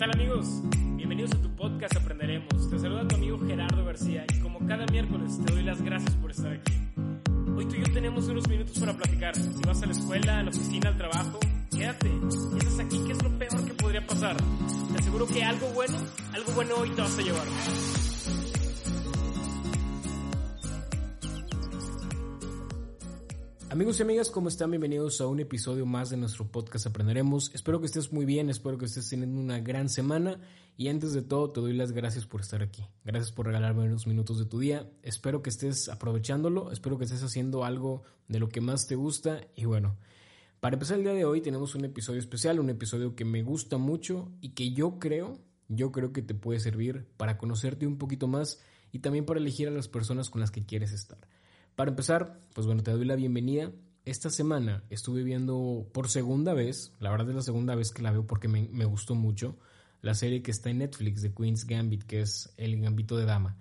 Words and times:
tal 0.00 0.12
amigos? 0.12 0.62
Bienvenidos 0.96 1.30
a 1.32 1.42
tu 1.42 1.54
podcast 1.56 1.94
Aprenderemos. 1.94 2.70
Te 2.70 2.78
saluda 2.78 3.06
tu 3.06 3.16
amigo 3.16 3.38
Gerardo 3.46 3.84
García 3.84 4.24
y 4.34 4.40
como 4.40 4.66
cada 4.66 4.86
miércoles 4.86 5.38
te 5.44 5.52
doy 5.52 5.62
las 5.62 5.82
gracias 5.82 6.14
por 6.14 6.30
estar 6.30 6.52
aquí. 6.54 6.72
Hoy 7.54 7.66
tú 7.66 7.76
y 7.76 7.80
yo 7.80 7.92
tenemos 7.92 8.26
unos 8.28 8.48
minutos 8.48 8.78
para 8.78 8.94
platicar. 8.94 9.36
Si 9.36 9.62
vas 9.62 9.82
a 9.82 9.86
la 9.86 9.92
escuela, 9.92 10.38
a 10.38 10.42
la 10.42 10.48
oficina, 10.48 10.88
al 10.88 10.96
trabajo, 10.96 11.38
quédate. 11.70 12.08
Y 12.08 12.56
estás 12.56 12.78
aquí, 12.78 12.98
¿qué 13.06 13.12
es 13.12 13.22
lo 13.22 13.38
peor 13.38 13.64
que 13.66 13.74
podría 13.74 14.06
pasar? 14.06 14.36
Te 14.38 15.00
aseguro 15.00 15.26
que 15.26 15.44
algo 15.44 15.66
bueno, 15.74 15.98
algo 16.32 16.52
bueno 16.54 16.74
hoy 16.78 16.88
te 16.88 17.02
vas 17.02 17.18
a 17.18 17.20
llevar. 17.20 17.46
Amigos 23.70 24.00
y 24.00 24.02
amigas, 24.02 24.30
¿cómo 24.30 24.48
están? 24.48 24.72
Bienvenidos 24.72 25.20
a 25.20 25.28
un 25.28 25.38
episodio 25.38 25.86
más 25.86 26.10
de 26.10 26.16
nuestro 26.16 26.44
podcast 26.44 26.88
Aprenderemos. 26.88 27.52
Espero 27.54 27.78
que 27.78 27.86
estés 27.86 28.12
muy 28.12 28.24
bien, 28.24 28.50
espero 28.50 28.78
que 28.78 28.86
estés 28.86 29.08
teniendo 29.08 29.38
una 29.38 29.60
gran 29.60 29.88
semana 29.88 30.40
y 30.76 30.88
antes 30.88 31.12
de 31.12 31.22
todo 31.22 31.52
te 31.52 31.60
doy 31.60 31.72
las 31.74 31.92
gracias 31.92 32.26
por 32.26 32.40
estar 32.40 32.62
aquí. 32.62 32.84
Gracias 33.04 33.30
por 33.30 33.46
regalarme 33.46 33.84
unos 33.84 34.08
minutos 34.08 34.40
de 34.40 34.46
tu 34.46 34.58
día. 34.58 34.90
Espero 35.04 35.40
que 35.40 35.50
estés 35.50 35.88
aprovechándolo, 35.88 36.72
espero 36.72 36.98
que 36.98 37.04
estés 37.04 37.22
haciendo 37.22 37.64
algo 37.64 38.02
de 38.26 38.40
lo 38.40 38.48
que 38.48 38.60
más 38.60 38.88
te 38.88 38.96
gusta 38.96 39.46
y 39.54 39.66
bueno, 39.66 39.96
para 40.58 40.74
empezar 40.74 40.98
el 40.98 41.04
día 41.04 41.14
de 41.14 41.24
hoy 41.24 41.40
tenemos 41.40 41.76
un 41.76 41.84
episodio 41.84 42.18
especial, 42.18 42.58
un 42.58 42.70
episodio 42.70 43.14
que 43.14 43.24
me 43.24 43.44
gusta 43.44 43.78
mucho 43.78 44.32
y 44.40 44.48
que 44.48 44.72
yo 44.72 44.98
creo, 44.98 45.38
yo 45.68 45.92
creo 45.92 46.12
que 46.12 46.22
te 46.22 46.34
puede 46.34 46.58
servir 46.58 47.06
para 47.16 47.38
conocerte 47.38 47.86
un 47.86 47.98
poquito 47.98 48.26
más 48.26 48.58
y 48.90 48.98
también 48.98 49.26
para 49.26 49.38
elegir 49.38 49.68
a 49.68 49.70
las 49.70 49.86
personas 49.86 50.28
con 50.28 50.40
las 50.40 50.50
que 50.50 50.66
quieres 50.66 50.90
estar. 50.90 51.20
Para 51.80 51.92
empezar, 51.92 52.38
pues 52.52 52.66
bueno, 52.66 52.82
te 52.82 52.90
doy 52.90 53.06
la 53.06 53.16
bienvenida. 53.16 53.72
Esta 54.04 54.28
semana 54.28 54.84
estuve 54.90 55.22
viendo 55.22 55.88
por 55.94 56.10
segunda 56.10 56.52
vez, 56.52 56.92
la 57.00 57.10
verdad 57.10 57.30
es 57.30 57.34
la 57.36 57.40
segunda 57.40 57.74
vez 57.74 57.90
que 57.90 58.02
la 58.02 58.12
veo 58.12 58.26
porque 58.26 58.48
me, 58.48 58.84
gustó 58.84 59.14
mucho, 59.14 59.56
la 60.02 60.12
serie 60.12 60.42
que 60.42 60.50
está 60.50 60.68
en 60.68 60.76
Netflix 60.76 61.22
de 61.22 61.32
Queen's 61.32 61.64
Gambit, 61.64 62.02
que 62.02 62.20
es 62.20 62.52
El 62.58 62.78
Gambito 62.78 63.16
de 63.16 63.24
Dama. 63.24 63.56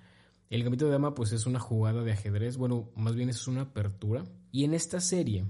El 0.50 0.64
Gambito 0.64 0.84
de 0.84 0.92
Dama 0.92 1.16
pues 1.16 1.31
es 1.31 1.45
una 1.45 1.62
jugada 1.62 2.03
de 2.03 2.12
ajedrez, 2.12 2.58
bueno, 2.58 2.90
más 2.94 3.16
bien 3.16 3.30
es 3.30 3.47
una 3.47 3.62
apertura. 3.62 4.25
Y 4.52 4.66
en 4.66 4.73
esta 4.73 5.00
serie, 5.00 5.45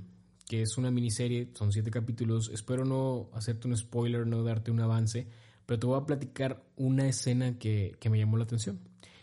que 0.48 0.62
es 0.62 0.78
una 0.78 0.92
miniserie, 0.92 1.50
son 1.56 1.72
siete 1.72 1.90
capítulos, 1.90 2.52
espero 2.54 2.86
no 2.86 3.32
hacerte 3.34 3.68
un 3.68 3.76
spoiler, 3.76 4.28
no 4.28 4.44
darte 4.44 4.70
un 4.70 4.80
avance, 4.80 5.28
pero 5.66 5.80
te 5.80 5.88
voy 5.88 6.00
a 6.00 6.06
platicar 6.06 6.64
una 6.76 7.08
escena 7.08 7.58
que, 7.58 7.96
que 8.00 8.12
me 8.12 8.20
llamó 8.20 8.38
la 8.38 8.44
atención. 8.44 8.80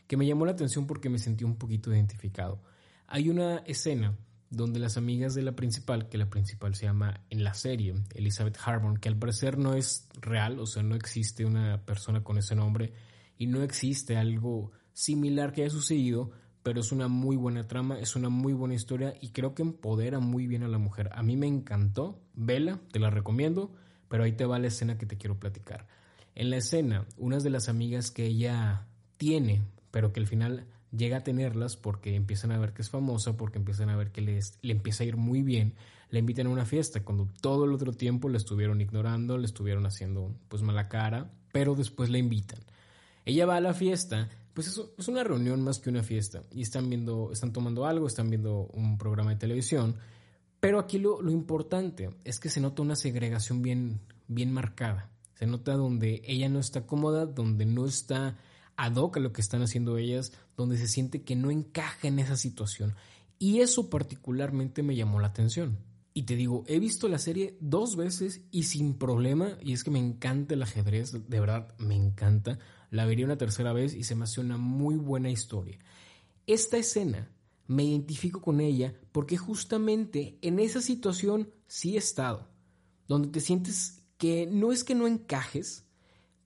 Que 0.09 0.17
me 0.17 0.27
llamó 0.27 0.47
la 0.47 0.51
atención 0.51 0.89
porque 0.89 1.09
me 1.09 1.21
sentí 1.21 1.45
un 1.45 1.55
poquito 1.55 1.95
identificado. 1.95 2.61
Hay 3.09 3.29
una 3.29 3.59
escena 3.59 4.17
donde 4.51 4.79
las 4.79 4.97
amigas 4.97 5.35
de 5.35 5.43
la 5.43 5.53
principal, 5.53 6.09
que 6.09 6.19
la 6.19 6.31
principal 6.31 6.75
se 6.75 6.87
llama 6.87 7.21
en 7.31 7.45
la 7.45 7.55
serie 7.55 7.95
Elizabeth 8.15 8.59
Harmon, 8.65 8.97
que 8.97 9.09
al 9.09 9.17
parecer 9.17 9.59
no 9.59 9.75
es 9.75 10.09
real, 10.21 10.59
o 10.59 10.67
sea, 10.67 10.83
no 10.83 10.95
existe 10.95 11.45
una 11.45 11.85
persona 11.85 12.23
con 12.23 12.39
ese 12.39 12.55
nombre 12.55 12.93
y 13.39 13.47
no 13.47 13.63
existe 13.63 14.17
algo 14.17 14.73
similar 14.93 15.53
que 15.53 15.63
haya 15.63 15.71
sucedido, 15.71 16.31
pero 16.63 16.81
es 16.81 16.91
una 16.91 17.09
muy 17.09 17.37
buena 17.37 17.69
trama, 17.69 17.99
es 17.99 18.17
una 18.17 18.29
muy 18.29 18.53
buena 18.53 18.75
historia 18.75 19.15
y 19.21 19.31
creo 19.31 19.55
que 19.55 19.63
empodera 19.63 20.21
muy 20.21 20.47
bien 20.47 20.63
a 20.63 20.69
la 20.69 20.79
mujer. 20.79 21.11
A 21.13 21.23
mí 21.23 21.37
me 21.37 21.47
encantó, 21.47 22.21
vela, 22.35 22.81
te 22.93 22.99
la 22.99 23.11
recomiendo, 23.11 23.75
pero 24.09 24.25
ahí 24.25 24.33
te 24.33 24.47
va 24.47 24.59
la 24.59 24.69
escena 24.69 24.99
que 24.99 25.07
te 25.07 25.17
quiero 25.17 25.39
platicar. 25.39 25.87
En 26.35 26.51
la 26.51 26.57
escena, 26.57 27.07
unas 27.17 27.45
de 27.45 27.51
las 27.51 27.69
amigas 27.69 28.11
que 28.11 28.27
ella 28.27 28.87
tiene, 29.17 29.63
pero 29.91 30.13
que 30.13 30.21
al 30.21 30.27
final 30.27 30.67
llega 30.97 31.19
a 31.19 31.25
tenerlas 31.25 31.77
porque 31.77 32.15
empiezan 32.15 32.53
a 32.53 32.59
ver 32.59 32.73
que 32.73 32.83
es 32.83 32.91
famosa, 32.91 33.37
porque 33.37 33.59
empiezan 33.59 33.89
a 33.91 33.97
ver 33.97 34.13
que 34.13 34.21
le 34.21 34.73
empieza 34.73 35.05
a 35.05 35.07
ir 35.07 35.17
muy 35.17 35.43
bien, 35.43 35.75
la 36.11 36.19
invitan 36.19 36.47
a 36.47 36.51
una 36.51 36.65
fiesta, 36.65 37.03
cuando 37.03 37.29
todo 37.41 37.65
el 37.65 37.73
otro 37.73 37.93
tiempo 37.93 38.29
la 38.29 38.37
estuvieron 38.37 38.81
ignorando, 38.81 39.39
le 39.39 39.47
estuvieron 39.47 39.87
haciendo 39.87 40.35
pues 40.49 40.63
mala 40.63 40.89
cara, 40.89 41.31
pero 41.53 41.75
después 41.75 42.11
la 42.11 42.19
invitan. 42.19 42.61
Ella 43.25 43.47
va 43.47 43.57
a 43.57 43.61
la 43.61 43.75
fiesta, 43.75 44.29
pues 44.55 44.69
eso 44.69 44.95
es 44.97 45.09
una 45.09 45.25
reunión 45.25 45.63
más 45.63 45.79
que 45.79 45.91
una 45.91 46.03
fiesta, 46.03 46.43
y 46.53 46.63
están 46.63 46.89
viendo, 46.89 47.33
están 47.33 47.53
tomando 47.53 47.87
algo, 47.87 48.07
están 48.07 48.31
viendo 48.31 48.69
un 48.73 48.99
programa 48.99 49.31
de 49.31 49.37
televisión, 49.37 49.97
pero 50.61 50.79
aquí 50.79 50.99
lo, 50.99 51.21
lo 51.21 51.31
importante 51.31 52.11
es 52.25 52.39
que 52.39 52.51
se 52.51 52.61
nota 52.61 52.83
una 52.83 52.97
segregación 52.97 53.63
bien, 53.63 54.01
bien 54.29 54.53
marcada. 54.53 55.11
Se 55.35 55.47
nota 55.47 55.75
donde 55.75 56.23
ella 56.25 56.49
no 56.49 56.61
está 56.61 56.87
cómoda, 56.87 57.27
donde 57.27 57.67
no 57.67 57.85
está 57.85 58.39
ad 58.77 58.99
a 58.99 59.21
lo 59.21 59.33
que 59.33 59.41
están 59.41 59.63
haciendo 59.63 59.99
ellas, 59.99 60.33
donde 60.57 60.79
se 60.79 60.89
siente 60.89 61.23
que 61.23 61.37
no 61.37 61.51
encaja 61.51 62.09
en 62.09 62.19
esa 62.19 62.37
situación. 62.37 62.95
Y 63.39 63.61
eso 63.61 63.91
particularmente 63.91 64.83
me 64.83 64.97
llamó 64.97 65.21
la 65.21 65.29
atención. 65.29 65.79
Y 66.15 66.23
te 66.23 66.37
digo, 66.37 66.65
he 66.67 66.79
visto 66.79 67.09
la 67.09 67.19
serie 67.19 67.59
dos 67.61 67.97
veces 67.97 68.41
y 68.51 68.63
sin 68.63 68.95
problema, 68.95 69.59
y 69.63 69.73
es 69.73 69.85
que 69.85 69.91
me 69.91 69.99
encanta 69.99 70.55
el 70.55 70.63
ajedrez, 70.63 71.13
de 71.13 71.41
verdad 71.41 71.75
me 71.79 71.95
encanta. 71.95 72.59
La 72.91 73.05
vería 73.05 73.27
una 73.27 73.37
tercera 73.37 73.73
vez 73.73 73.95
y 73.95 74.05
se 74.05 74.15
me 74.15 74.25
hace 74.25 74.41
una 74.41 74.57
muy 74.57 74.97
buena 74.97 75.31
historia. 75.31 75.79
Esta 76.47 76.79
escena 76.79 77.31
me 77.67 77.85
identifico 77.85 78.41
con 78.41 78.61
ella 78.61 78.95
porque 79.13 79.37
justamente 79.37 80.39
en 80.41 80.59
esa 80.59 80.81
situación 80.81 81.51
sí 81.67 81.97
he 81.97 81.99
estado, 81.99 82.49
donde 83.09 83.29
te 83.29 83.41
sientes 83.41 84.03
que 84.17 84.47
no 84.47 84.73
es 84.73 84.85
que 84.85 84.95
no 84.95 85.07
encajes, 85.07 85.85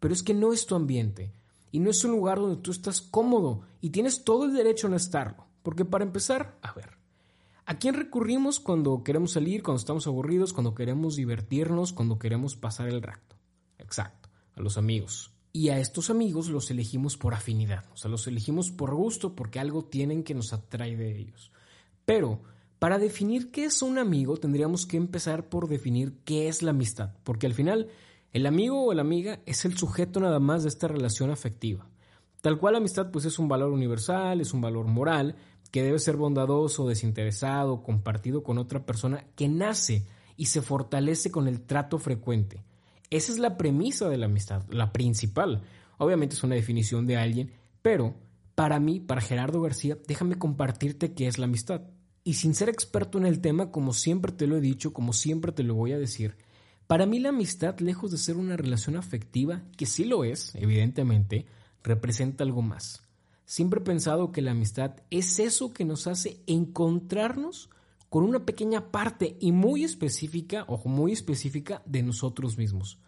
pero 0.00 0.14
es 0.14 0.22
que 0.22 0.34
no 0.34 0.52
es 0.52 0.66
tu 0.66 0.74
ambiente, 0.74 1.32
y 1.72 1.80
no 1.80 1.90
es 1.90 2.04
un 2.04 2.12
lugar 2.12 2.38
donde 2.38 2.60
tú 2.60 2.70
estás 2.70 3.00
cómodo 3.00 3.62
y 3.80 3.90
tienes 3.90 4.24
todo 4.24 4.44
el 4.44 4.54
derecho 4.54 4.86
a 4.86 4.90
no 4.90 4.96
estarlo. 4.96 5.46
Porque 5.62 5.84
para 5.84 6.04
empezar, 6.04 6.58
a 6.62 6.72
ver, 6.72 6.98
¿a 7.66 7.78
quién 7.78 7.94
recurrimos 7.94 8.60
cuando 8.60 9.02
queremos 9.04 9.32
salir, 9.32 9.62
cuando 9.62 9.78
estamos 9.78 10.06
aburridos, 10.06 10.52
cuando 10.52 10.74
queremos 10.74 11.16
divertirnos, 11.16 11.92
cuando 11.92 12.18
queremos 12.18 12.56
pasar 12.56 12.88
el 12.88 13.02
rato? 13.02 13.36
Exacto, 13.78 14.28
a 14.54 14.60
los 14.60 14.78
amigos. 14.78 15.32
Y 15.52 15.70
a 15.70 15.78
estos 15.78 16.10
amigos 16.10 16.48
los 16.48 16.70
elegimos 16.70 17.16
por 17.16 17.34
afinidad, 17.34 17.84
o 17.92 17.96
sea, 17.96 18.10
los 18.10 18.26
elegimos 18.28 18.70
por 18.70 18.94
gusto 18.94 19.34
porque 19.34 19.58
algo 19.58 19.84
tienen 19.84 20.22
que 20.22 20.34
nos 20.34 20.52
atrae 20.52 20.96
de 20.96 21.18
ellos. 21.18 21.50
Pero 22.04 22.40
para 22.78 22.98
definir 22.98 23.50
qué 23.50 23.64
es 23.64 23.82
un 23.82 23.98
amigo 23.98 24.36
tendríamos 24.36 24.86
que 24.86 24.96
empezar 24.96 25.48
por 25.48 25.68
definir 25.68 26.20
qué 26.24 26.48
es 26.48 26.62
la 26.62 26.70
amistad, 26.70 27.14
porque 27.24 27.46
al 27.46 27.54
final 27.54 27.88
el 28.32 28.46
amigo 28.46 28.86
o 28.86 28.94
la 28.94 29.02
amiga 29.02 29.40
es 29.46 29.64
el 29.64 29.76
sujeto 29.76 30.20
nada 30.20 30.38
más 30.38 30.62
de 30.62 30.68
esta 30.68 30.86
relación 30.86 31.30
afectiva. 31.30 31.88
Tal 32.40 32.58
cual 32.58 32.74
la 32.74 32.78
amistad 32.78 33.10
pues 33.10 33.24
es 33.24 33.38
un 33.38 33.48
valor 33.48 33.70
universal, 33.72 34.40
es 34.40 34.54
un 34.54 34.60
valor 34.60 34.86
moral, 34.86 35.36
que 35.70 35.82
debe 35.82 35.98
ser 35.98 36.16
bondadoso, 36.16 36.88
desinteresado, 36.88 37.82
compartido 37.82 38.42
con 38.42 38.58
otra 38.58 38.84
persona 38.84 39.26
que 39.36 39.48
nace 39.48 40.06
y 40.36 40.46
se 40.46 40.62
fortalece 40.62 41.30
con 41.30 41.48
el 41.48 41.60
trato 41.62 41.98
frecuente. 41.98 42.62
Esa 43.10 43.32
es 43.32 43.38
la 43.38 43.56
premisa 43.56 44.08
de 44.08 44.16
la 44.16 44.26
amistad, 44.26 44.64
la 44.70 44.92
principal. 44.92 45.62
Obviamente 45.98 46.34
es 46.34 46.42
una 46.42 46.54
definición 46.54 47.06
de 47.06 47.16
alguien, 47.16 47.52
pero 47.82 48.14
para 48.54 48.78
mí, 48.80 49.00
para 49.00 49.20
Gerardo 49.20 49.60
García, 49.60 49.98
déjame 50.06 50.36
compartirte 50.36 51.14
qué 51.14 51.26
es 51.26 51.38
la 51.38 51.46
amistad. 51.46 51.82
Y 52.24 52.34
sin 52.34 52.54
ser 52.54 52.68
experto 52.68 53.18
en 53.18 53.26
el 53.26 53.40
tema, 53.40 53.70
como 53.70 53.92
siempre 53.92 54.32
te 54.32 54.46
lo 54.46 54.56
he 54.56 54.60
dicho, 54.60 54.92
como 54.92 55.12
siempre 55.12 55.52
te 55.52 55.62
lo 55.62 55.74
voy 55.74 55.92
a 55.92 55.98
decir, 55.98 56.36
para 56.90 57.06
mí 57.06 57.20
la 57.20 57.28
amistad, 57.28 57.78
lejos 57.78 58.10
de 58.10 58.18
ser 58.18 58.36
una 58.36 58.56
relación 58.56 58.96
afectiva, 58.96 59.62
que 59.76 59.86
sí 59.86 60.04
lo 60.04 60.24
es, 60.24 60.56
evidentemente, 60.56 61.46
representa 61.84 62.42
algo 62.42 62.62
más. 62.62 63.04
Siempre 63.44 63.78
he 63.78 63.84
pensado 63.84 64.32
que 64.32 64.42
la 64.42 64.50
amistad 64.50 64.96
es 65.08 65.38
eso 65.38 65.72
que 65.72 65.84
nos 65.84 66.08
hace 66.08 66.42
encontrarnos 66.48 67.70
con 68.08 68.24
una 68.24 68.44
pequeña 68.44 68.90
parte 68.90 69.36
y 69.38 69.52
muy 69.52 69.84
específica, 69.84 70.64
ojo, 70.66 70.88
muy 70.88 71.12
específica 71.12 71.80
de 71.86 72.02
nosotros 72.02 72.58
mismos. 72.58 72.98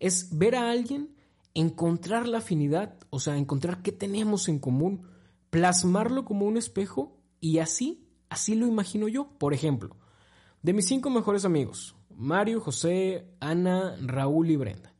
Es 0.00 0.36
ver 0.36 0.54
a 0.54 0.70
alguien, 0.70 1.16
encontrar 1.54 2.28
la 2.28 2.38
afinidad, 2.38 2.98
o 3.08 3.20
sea, 3.20 3.38
encontrar 3.38 3.80
qué 3.80 3.90
tenemos 3.90 4.50
en 4.50 4.58
común, 4.58 5.06
plasmarlo 5.48 6.26
como 6.26 6.44
un 6.44 6.58
espejo 6.58 7.16
y 7.40 7.60
así, 7.60 8.06
así 8.28 8.54
lo 8.54 8.66
imagino 8.66 9.08
yo. 9.08 9.30
Por 9.38 9.54
ejemplo, 9.54 9.96
de 10.60 10.74
mis 10.74 10.84
cinco 10.84 11.08
mejores 11.08 11.46
amigos, 11.46 11.96
Mario, 12.20 12.60
José, 12.60 13.24
Ana, 13.40 13.96
Raúl 13.98 14.50
y 14.50 14.56
Brenda. 14.56 14.92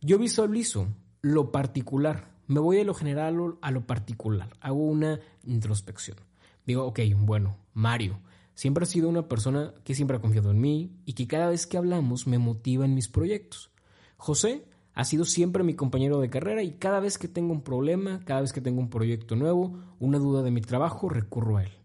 Yo 0.00 0.18
visualizo 0.18 0.86
lo 1.20 1.50
particular, 1.50 2.30
me 2.46 2.60
voy 2.60 2.76
de 2.76 2.84
lo 2.84 2.94
general 2.94 3.56
a 3.60 3.72
lo 3.72 3.86
particular, 3.88 4.56
hago 4.60 4.84
una 4.84 5.18
introspección. 5.42 6.18
Digo, 6.64 6.84
ok, 6.84 7.00
bueno, 7.16 7.56
Mario, 7.74 8.20
siempre 8.54 8.84
ha 8.84 8.86
sido 8.86 9.08
una 9.08 9.26
persona 9.26 9.74
que 9.82 9.96
siempre 9.96 10.16
ha 10.16 10.20
confiado 10.20 10.52
en 10.52 10.60
mí 10.60 10.92
y 11.06 11.14
que 11.14 11.26
cada 11.26 11.48
vez 11.48 11.66
que 11.66 11.76
hablamos 11.76 12.28
me 12.28 12.38
motiva 12.38 12.84
en 12.84 12.94
mis 12.94 13.08
proyectos. 13.08 13.72
José 14.16 14.64
ha 14.94 15.04
sido 15.04 15.24
siempre 15.24 15.64
mi 15.64 15.74
compañero 15.74 16.20
de 16.20 16.30
carrera 16.30 16.62
y 16.62 16.74
cada 16.74 17.00
vez 17.00 17.18
que 17.18 17.26
tengo 17.26 17.52
un 17.52 17.62
problema, 17.62 18.20
cada 18.24 18.42
vez 18.42 18.52
que 18.52 18.60
tengo 18.60 18.80
un 18.80 18.90
proyecto 18.90 19.34
nuevo, 19.34 19.76
una 19.98 20.18
duda 20.18 20.44
de 20.44 20.52
mi 20.52 20.60
trabajo, 20.60 21.08
recurro 21.08 21.56
a 21.56 21.64
él. 21.64 21.79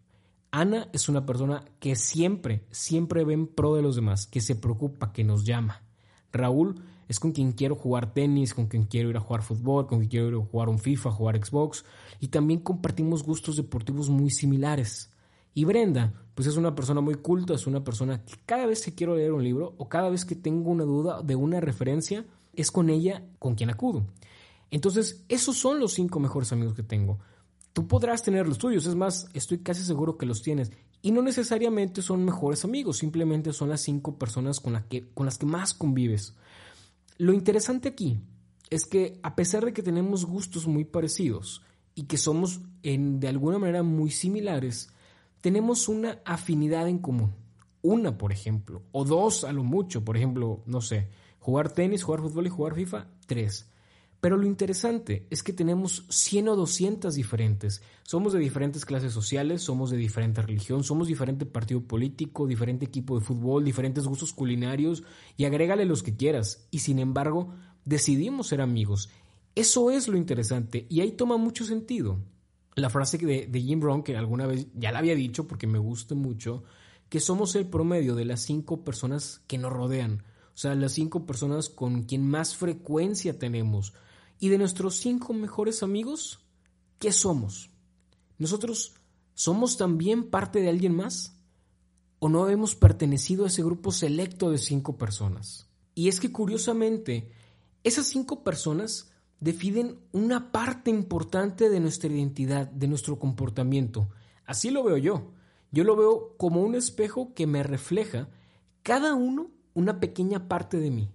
Ana 0.58 0.88
es 0.94 1.10
una 1.10 1.26
persona 1.26 1.66
que 1.82 1.98
siempre, 1.98 2.66
siempre 2.72 3.26
ve 3.26 3.34
en 3.34 3.46
pro 3.46 3.76
de 3.76 3.82
los 3.82 3.98
demás, 3.98 4.26
que 4.26 4.40
se 4.40 4.56
preocupa, 4.56 5.12
que 5.12 5.26
nos 5.26 5.44
llama. 5.44 5.82
Raúl 6.32 6.82
es 7.10 7.20
con 7.20 7.34
quien 7.34 7.52
quiero 7.52 7.76
jugar 7.76 8.14
tenis, 8.14 8.54
con 8.54 8.68
quien 8.68 8.86
quiero 8.86 9.10
ir 9.10 9.18
a 9.18 9.20
jugar 9.20 9.42
fútbol, 9.42 9.86
con 9.86 10.00
quien 10.00 10.10
quiero 10.10 10.28
ir 10.30 10.36
a 10.36 10.46
jugar 10.46 10.70
un 10.70 10.80
FIFA, 10.80 11.12
jugar 11.12 11.46
Xbox, 11.46 11.84
y 12.22 12.30
también 12.30 12.62
compartimos 12.62 13.22
gustos 13.22 13.58
deportivos 13.58 14.10
muy 14.10 14.30
similares. 14.30 15.12
Y 15.54 15.66
Brenda, 15.66 16.14
pues 16.36 16.48
es 16.48 16.56
una 16.56 16.74
persona 16.74 17.02
muy 17.02 17.16
culta, 17.16 17.54
es 17.54 17.68
una 17.68 17.84
persona 17.84 18.24
que 18.24 18.36
cada 18.46 18.66
vez 18.66 18.82
que 18.86 18.96
quiero 18.96 19.18
leer 19.18 19.34
un 19.34 19.44
libro 19.44 19.76
o 19.78 19.90
cada 19.90 20.10
vez 20.10 20.24
que 20.24 20.36
tengo 20.36 20.72
una 20.72 20.86
duda 20.86 21.22
de 21.22 21.36
una 21.36 21.60
referencia, 21.60 22.24
es 22.54 22.72
con 22.72 22.90
ella 22.90 23.26
con 23.40 23.56
quien 23.56 23.72
acudo. 23.72 24.06
Entonces, 24.72 25.26
esos 25.28 25.58
son 25.58 25.82
los 25.82 25.92
cinco 25.92 26.22
mejores 26.22 26.54
amigos 26.54 26.76
que 26.76 26.84
tengo. 26.84 27.20
Tú 27.76 27.90
podrás 27.90 28.24
tener 28.24 28.48
los 28.48 28.58
tuyos, 28.58 28.86
es 28.86 28.96
más, 28.96 29.28
estoy 29.34 29.58
casi 29.58 29.84
seguro 29.84 30.18
que 30.18 30.26
los 30.26 30.42
tienes. 30.42 30.72
Y 31.02 31.12
no 31.12 31.22
necesariamente 31.22 32.02
son 32.02 32.24
mejores 32.24 32.64
amigos, 32.64 33.00
simplemente 33.00 33.52
son 33.52 33.68
las 33.68 33.82
cinco 33.82 34.18
personas 34.18 34.62
con, 34.62 34.72
las 34.72 35.38
que 35.38 35.46
más 35.46 35.74
convives. 35.74 36.38
Lo 37.18 37.34
interesante 37.34 37.90
aquí 37.90 38.22
es 38.70 38.86
que 38.86 39.20
a 39.24 39.36
pesar 39.36 39.66
de 39.66 39.74
que 39.74 39.84
tenemos 39.84 40.24
gustos 40.24 40.68
muy 40.68 40.86
parecidos 40.86 41.64
y 41.96 42.04
que 42.04 42.18
somos 42.18 42.62
en, 42.82 43.20
de 43.20 43.28
alguna 43.28 43.60
manera 43.60 43.84
muy 43.84 44.10
similares, 44.10 44.94
tenemos 45.42 45.90
una 45.90 46.22
afinidad 46.24 46.88
en 46.88 47.00
común. 47.00 47.34
Una, 47.82 48.18
por 48.18 48.32
ejemplo, 48.32 48.84
o 48.94 49.04
dos 49.04 49.44
a 49.44 49.52
lo 49.52 49.66
mucho, 49.66 50.06
por 50.06 50.16
ejemplo, 50.16 50.64
no 50.66 50.80
sé, 50.80 51.10
jugar 51.40 51.74
tenis, 51.74 52.04
jugar 52.04 52.22
fútbol 52.22 52.48
y 52.48 52.52
jugar 52.52 52.74
FIFA, 52.74 53.10
tres. 53.28 53.70
Pero 54.22 54.38
lo 54.38 54.48
interesante 54.48 55.28
es 55.30 55.44
que 55.44 55.54
tenemos 55.54 56.06
100 56.10 56.50
o 56.50 56.56
200 56.56 57.14
diferentes. 57.14 57.82
Somos 58.04 58.34
de 58.34 58.40
diferentes 58.40 58.86
clases 58.86 59.14
sociales, 59.14 59.62
somos 59.62 59.92
de 59.92 59.98
diferente 59.98 60.42
religión, 60.42 60.84
somos 60.84 61.08
diferente 61.08 61.46
partido 61.46 61.82
político, 61.82 62.48
diferente 62.48 62.86
equipo 62.86 63.20
de 63.20 63.26
fútbol, 63.26 63.64
diferentes 63.64 64.08
gustos 64.08 64.34
culinarios 64.34 65.04
y 65.38 65.46
agrégale 65.46 65.86
los 65.86 66.02
que 66.02 66.16
quieras. 66.16 66.68
Y 66.72 66.80
sin 66.80 67.00
embargo, 67.00 67.54
decidimos 67.84 68.48
ser 68.48 68.62
amigos. 68.62 69.10
Eso 69.54 69.92
es 69.92 70.08
lo 70.08 70.18
interesante 70.18 70.86
y 70.90 71.02
ahí 71.02 71.12
toma 71.12 71.38
mucho 71.38 71.64
sentido. 71.64 72.20
La 72.76 72.90
frase 72.90 73.18
de, 73.18 73.48
de 73.48 73.62
Jim 73.62 73.80
Brown, 73.80 74.04
que 74.04 74.18
alguna 74.18 74.48
vez 74.48 74.68
ya 74.74 74.92
la 74.92 75.00
había 75.00 75.16
dicho 75.16 75.48
porque 75.48 75.68
me 75.68 75.80
gusta 75.80 76.14
mucho, 76.14 76.64
que 77.10 77.20
somos 77.20 77.56
el 77.56 77.68
promedio 77.68 78.16
de 78.16 78.26
las 78.26 78.42
cinco 78.42 78.84
personas 78.84 79.42
que 79.48 79.58
nos 79.58 79.72
rodean. 79.72 80.24
O 80.56 80.58
sea, 80.58 80.74
las 80.74 80.94
cinco 80.94 81.26
personas 81.26 81.70
con 81.70 82.04
quien 82.04 82.26
más 82.26 82.56
frecuencia 82.56 83.38
tenemos. 83.38 83.94
Y 84.40 84.48
de 84.48 84.58
nuestros 84.58 84.96
cinco 84.96 85.34
mejores 85.34 85.84
amigos, 85.84 86.40
¿qué 86.98 87.12
somos? 87.12 87.72
¿Nosotros 88.38 88.94
somos 89.34 89.76
también 89.76 90.30
parte 90.30 90.62
de 90.62 90.70
alguien 90.70 90.96
más? 90.96 91.38
¿O 92.20 92.30
no 92.30 92.48
hemos 92.48 92.74
pertenecido 92.74 93.44
a 93.44 93.48
ese 93.48 93.64
grupo 93.64 93.92
selecto 93.92 94.50
de 94.50 94.58
cinco 94.58 94.98
personas? 94.98 95.70
Y 95.94 96.08
es 96.08 96.22
que 96.22 96.32
curiosamente, 96.32 97.34
esas 97.84 98.08
cinco 98.08 98.42
personas 98.42 99.12
definen 99.42 100.00
una 100.14 100.54
parte 100.54 100.90
importante 100.90 101.70
de 101.70 101.82
nuestra 101.82 102.10
identidad, 102.10 102.68
de 102.68 102.88
nuestro 102.88 103.20
comportamiento. 103.20 104.08
Así 104.46 104.70
lo 104.70 104.86
veo 104.86 104.96
yo. 104.96 105.34
Yo 105.72 105.84
lo 105.84 105.98
veo 105.98 106.38
como 106.38 106.62
un 106.62 106.76
espejo 106.76 107.34
que 107.34 107.46
me 107.46 107.62
refleja 107.62 108.30
cada 108.84 109.16
uno 109.16 109.55
una 109.76 110.00
pequeña 110.00 110.48
parte 110.48 110.80
de 110.80 110.90
mí. 110.90 111.12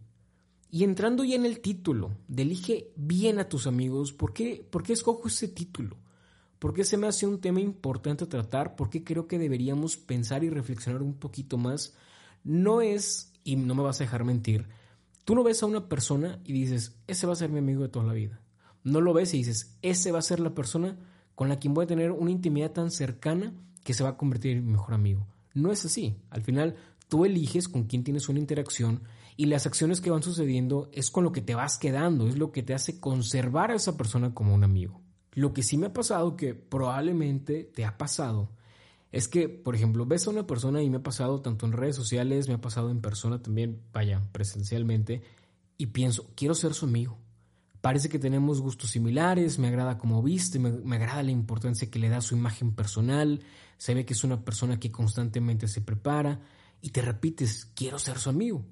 Y 0.71 0.85
entrando 0.85 1.25
ya 1.25 1.35
en 1.35 1.45
el 1.45 1.61
título, 1.61 2.12
de 2.29 2.87
bien 2.95 3.41
a 3.41 3.49
tus 3.49 3.67
amigos, 3.67 4.12
¿por 4.12 4.33
qué, 4.33 4.65
¿por 4.71 4.85
qué 4.85 4.93
escojo 4.93 5.27
ese 5.27 5.49
título? 5.49 5.97
¿Por 6.61 6.73
qué 6.75 6.85
se 6.85 6.97
me 6.97 7.09
hace 7.09 7.27
un 7.27 7.41
tema 7.41 7.61
importante 7.61 8.25
a 8.25 8.29
tratar? 8.29 8.77
¿Por 8.77 8.89
qué 8.89 9.03
creo 9.03 9.27
que 9.27 9.39
deberíamos 9.39 9.97
pensar 9.97 10.45
y 10.45 10.51
reflexionar 10.51 11.03
un 11.03 11.15
poquito 11.15 11.59
más? 11.59 11.95
No 12.45 12.83
es, 12.83 13.33
y 13.43 13.57
no 13.57 13.75
me 13.75 13.83
vas 13.83 14.01
a 14.01 14.05
dejar 14.05 14.25
mentir, 14.25 14.69
tú 15.25 15.35
no 15.35 15.43
ves 15.43 15.62
a 15.62 15.67
una 15.67 15.89
persona 15.89 16.39
y 16.45 16.53
dices, 16.53 16.97
ese 17.07 17.27
va 17.27 17.33
a 17.33 17.37
ser 17.37 17.51
mi 17.51 17.59
amigo 17.59 17.83
de 17.83 17.89
toda 17.89 18.05
la 18.05 18.12
vida. 18.12 18.41
No 18.85 19.01
lo 19.01 19.12
ves 19.12 19.35
y 19.35 19.39
dices, 19.39 19.77
ese 19.83 20.12
va 20.12 20.21
a 20.21 20.23
ser 20.23 20.39
la 20.39 20.55
persona 20.55 20.99
con 21.35 21.49
la 21.49 21.59
quien 21.59 21.75
voy 21.75 21.85
a 21.85 21.89
tener 21.89 22.12
una 22.12 22.31
intimidad 22.31 22.73
tan 22.73 22.91
cercana 22.91 23.55
que 23.83 23.95
se 23.95 24.05
va 24.05 24.11
a 24.11 24.17
convertir 24.17 24.59
en 24.59 24.67
mi 24.67 24.73
mejor 24.73 24.95
amigo. 24.95 25.27
No 25.55 25.73
es 25.73 25.85
así. 25.85 26.17
Al 26.31 26.43
final, 26.43 26.77
tú 27.11 27.27
eliges 27.27 27.69
con 27.69 27.85
quién 27.85 28.05
tienes 28.05 28.31
una 28.31 28.39
interacción 28.39 29.03
y 29.37 29.47
las 29.47 29.67
acciones 29.67 30.01
que 30.01 30.11
van 30.11 30.23
sucediendo 30.23 30.89
es 30.93 31.11
con 31.11 31.25
lo 31.25 31.33
que 31.33 31.43
te 31.43 31.55
vas 31.55 31.77
quedando, 31.77 32.29
es 32.29 32.39
lo 32.39 32.53
que 32.53 32.62
te 32.62 32.73
hace 32.73 33.01
conservar 33.01 33.71
a 33.71 33.75
esa 33.75 33.99
persona 33.99 34.33
como 34.33 34.55
un 34.55 34.65
amigo. 34.65 35.03
Lo 35.33 35.53
que 35.53 35.62
sí 35.62 35.77
me 35.77 35.89
ha 35.89 35.93
pasado, 35.93 36.37
que 36.37 36.55
probablemente 36.55 37.65
te 37.65 37.85
ha 37.85 37.99
pasado, 37.99 38.51
es 39.12 39.29
que, 39.29 39.49
por 39.49 39.75
ejemplo, 39.75 40.07
ves 40.07 40.27
a 40.27 40.31
una 40.31 40.47
persona 40.47 40.83
y 40.83 40.91
me 40.91 40.99
ha 40.99 41.03
pasado 41.03 41.41
tanto 41.41 41.67
en 41.67 41.73
redes 41.73 41.97
sociales, 41.97 42.49
me 42.49 42.55
ha 42.55 42.61
pasado 42.61 42.91
en 42.91 43.01
persona 43.01 43.43
también, 43.43 43.83
vaya, 43.93 44.23
presencialmente, 44.33 45.23
y 45.77 45.87
pienso, 45.87 46.31
quiero 46.37 46.55
ser 46.55 46.75
su 46.75 46.87
amigo. 46.87 47.19
Parece 47.81 48.09
que 48.09 48.19
tenemos 48.19 48.61
gustos 48.61 48.91
similares, 48.91 49.59
me 49.59 49.69
agrada 49.69 49.99
cómo 49.99 50.23
viste, 50.23 50.59
me, 50.59 50.97
agrada 50.97 51.23
la 51.23 51.31
importancia 51.31 51.91
que 51.91 51.99
le 51.99 52.11
da 52.11 52.21
su 52.21 52.37
imagen 52.37 52.75
personal, 52.75 53.41
se 53.79 53.95
ve 53.95 54.05
que 54.05 54.12
es 54.12 54.23
una 54.23 54.45
persona 54.45 54.79
que 54.79 54.93
constantemente 54.93 55.67
se 55.67 55.81
prepara 55.81 56.41
y 56.81 56.91
te 56.91 57.03
repites, 57.03 57.67
quiero 57.75 57.99
ser 57.99 58.19
su 58.19 58.31
amigo. 58.31 58.65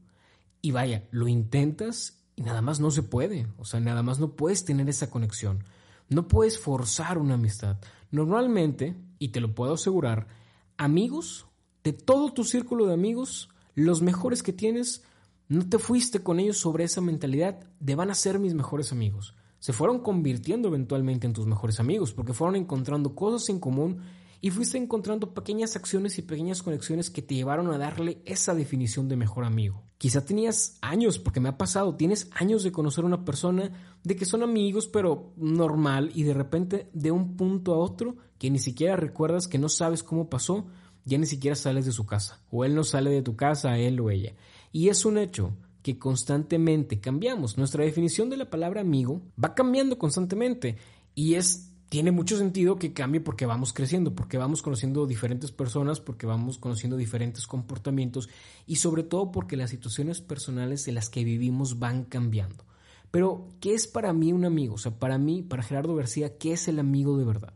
Y 0.60 0.72
vaya, 0.72 1.08
lo 1.10 1.28
intentas 1.28 2.19
y 2.37 2.43
nada 2.43 2.62
más 2.62 2.81
no 2.81 2.90
se 2.90 3.02
puede. 3.02 3.46
O 3.58 3.64
sea, 3.64 3.81
nada 3.81 4.02
más 4.02 4.19
no 4.19 4.37
puedes 4.37 4.64
tener 4.64 4.88
esa 4.88 5.10
conexión. 5.10 5.64
No 6.08 6.28
puedes 6.28 6.58
forzar 6.58 7.19
una 7.19 7.34
amistad. 7.34 7.78
Normalmente, 8.10 8.96
y 9.19 9.28
te 9.28 9.40
lo 9.40 9.55
puedo 9.55 9.75
asegurar, 9.75 10.28
amigos, 10.76 11.46
de 11.84 11.93
todo 11.93 12.32
tu 12.32 12.44
círculo 12.44 12.87
de 12.87 12.94
amigos, 12.94 13.50
los 13.75 14.02
mejores 14.02 14.43
que 14.43 14.52
tienes, 14.52 15.04
no 15.49 15.69
te 15.69 15.78
fuiste 15.78 16.22
con 16.22 16.40
ellos 16.40 16.58
sobre 16.58 16.84
esa 16.84 17.00
mentalidad 17.00 17.61
de 17.81 17.94
van 17.94 18.11
a 18.11 18.14
ser 18.14 18.38
mis 18.38 18.54
mejores 18.54 18.93
amigos. 18.93 19.34
Se 19.58 19.72
fueron 19.72 20.00
convirtiendo 20.00 20.69
eventualmente 20.69 21.26
en 21.26 21.32
tus 21.32 21.46
mejores 21.46 21.81
amigos 21.81 22.12
porque 22.12 22.32
fueron 22.32 22.56
encontrando 22.56 23.14
cosas 23.14 23.49
en 23.49 23.58
común 23.58 24.02
y 24.40 24.50
fuiste 24.50 24.79
encontrando 24.79 25.35
pequeñas 25.35 25.76
acciones 25.76 26.19
y 26.19 26.23
pequeñas 26.23 26.62
conexiones 26.62 27.11
que 27.11 27.23
te 27.23 27.35
llevaron 27.35 27.70
a 27.73 27.79
darle 27.79 28.23
esa 28.25 28.55
definición 28.55 29.08
de 29.08 29.17
mejor 29.17 29.44
amigo. 29.44 29.82
Quizá 29.99 30.25
tenías 30.25 30.79
años, 30.81 31.19
porque 31.19 31.40
me 31.40 31.49
ha 31.49 31.58
pasado, 31.58 31.96
tienes 31.96 32.31
años 32.32 32.62
de 32.62 32.70
conocer 32.70 33.02
a 33.05 33.08
una 33.08 33.25
persona, 33.25 33.73
de 34.05 34.17
que 34.17 34.25
son 34.25 34.43
amigos, 34.43 34.87
pero 34.87 35.32
normal, 35.37 36.12
y 36.14 36.23
de 36.23 36.35
repente 36.35 36.88
de 36.93 37.11
un 37.11 37.37
punto 37.37 37.75
a 37.75 37.79
otro, 37.79 38.17
que 38.38 38.50
ni 38.50 38.61
siquiera 38.61 38.96
recuerdas, 38.96 39.49
que 39.49 39.58
no 39.58 39.69
sabes 39.69 40.05
cómo 40.05 40.31
pasó, 40.31 40.67
ya 41.05 41.19
ni 41.19 41.26
siquiera 41.26 41.56
sales 41.56 41.87
de 41.87 41.93
su 41.93 42.06
casa, 42.06 42.40
o 42.50 42.64
él 42.64 42.75
no 42.75 42.85
sale 42.85 43.11
de 43.11 43.23
tu 43.23 43.35
casa, 43.35 43.79
él 43.79 43.99
o 43.99 44.11
ella. 44.11 44.35
Y 44.70 44.88
es 44.88 45.05
un 45.05 45.19
hecho 45.19 45.56
que 45.82 45.99
constantemente 45.99 47.00
cambiamos. 47.00 47.56
Nuestra 47.56 47.85
definición 47.85 48.29
de 48.29 48.37
la 48.37 48.50
palabra 48.50 48.82
amigo 48.82 49.23
va 49.43 49.55
cambiando 49.55 49.99
constantemente 49.99 50.76
y 51.14 51.35
es 51.35 51.67
tiene 51.88 52.11
mucho 52.11 52.37
sentido 52.37 52.76
que 52.76 52.93
cambie 52.93 53.20
porque 53.20 53.46
vamos 53.46 53.73
creciendo, 53.73 54.14
porque 54.14 54.37
vamos 54.37 54.62
conociendo 54.62 55.06
diferentes 55.06 55.52
personas, 55.52 56.00
porque 56.00 56.26
vamos 56.26 56.58
conociendo 56.58 56.96
diferentes 56.96 57.46
comportamientos 57.46 58.29
y 58.67 58.76
sobre 58.76 59.02
todo 59.02 59.32
porque 59.32 59.56
las 59.56 59.70
situaciones 59.70 60.20
personales 60.20 60.87
en 60.88 60.94
las 60.94 61.08
que 61.08 61.25
vivimos 61.25 61.79
van 61.79 62.05
cambiando. 62.05 62.64
Pero, 63.11 63.49
¿qué 63.61 63.73
es 63.73 63.87
para 63.87 64.12
mí 64.12 64.35
un 64.35 64.44
amigo? 64.44 64.75
O 64.75 64.79
sea, 64.79 64.99
para 64.99 65.17
mí, 65.17 65.42
para 65.42 65.62
Gerardo 65.62 65.95
García, 65.95 66.37
¿qué 66.37 66.52
es 66.52 66.68
el 66.68 66.78
amigo 66.78 67.16
de 67.16 67.25
verdad? 67.25 67.54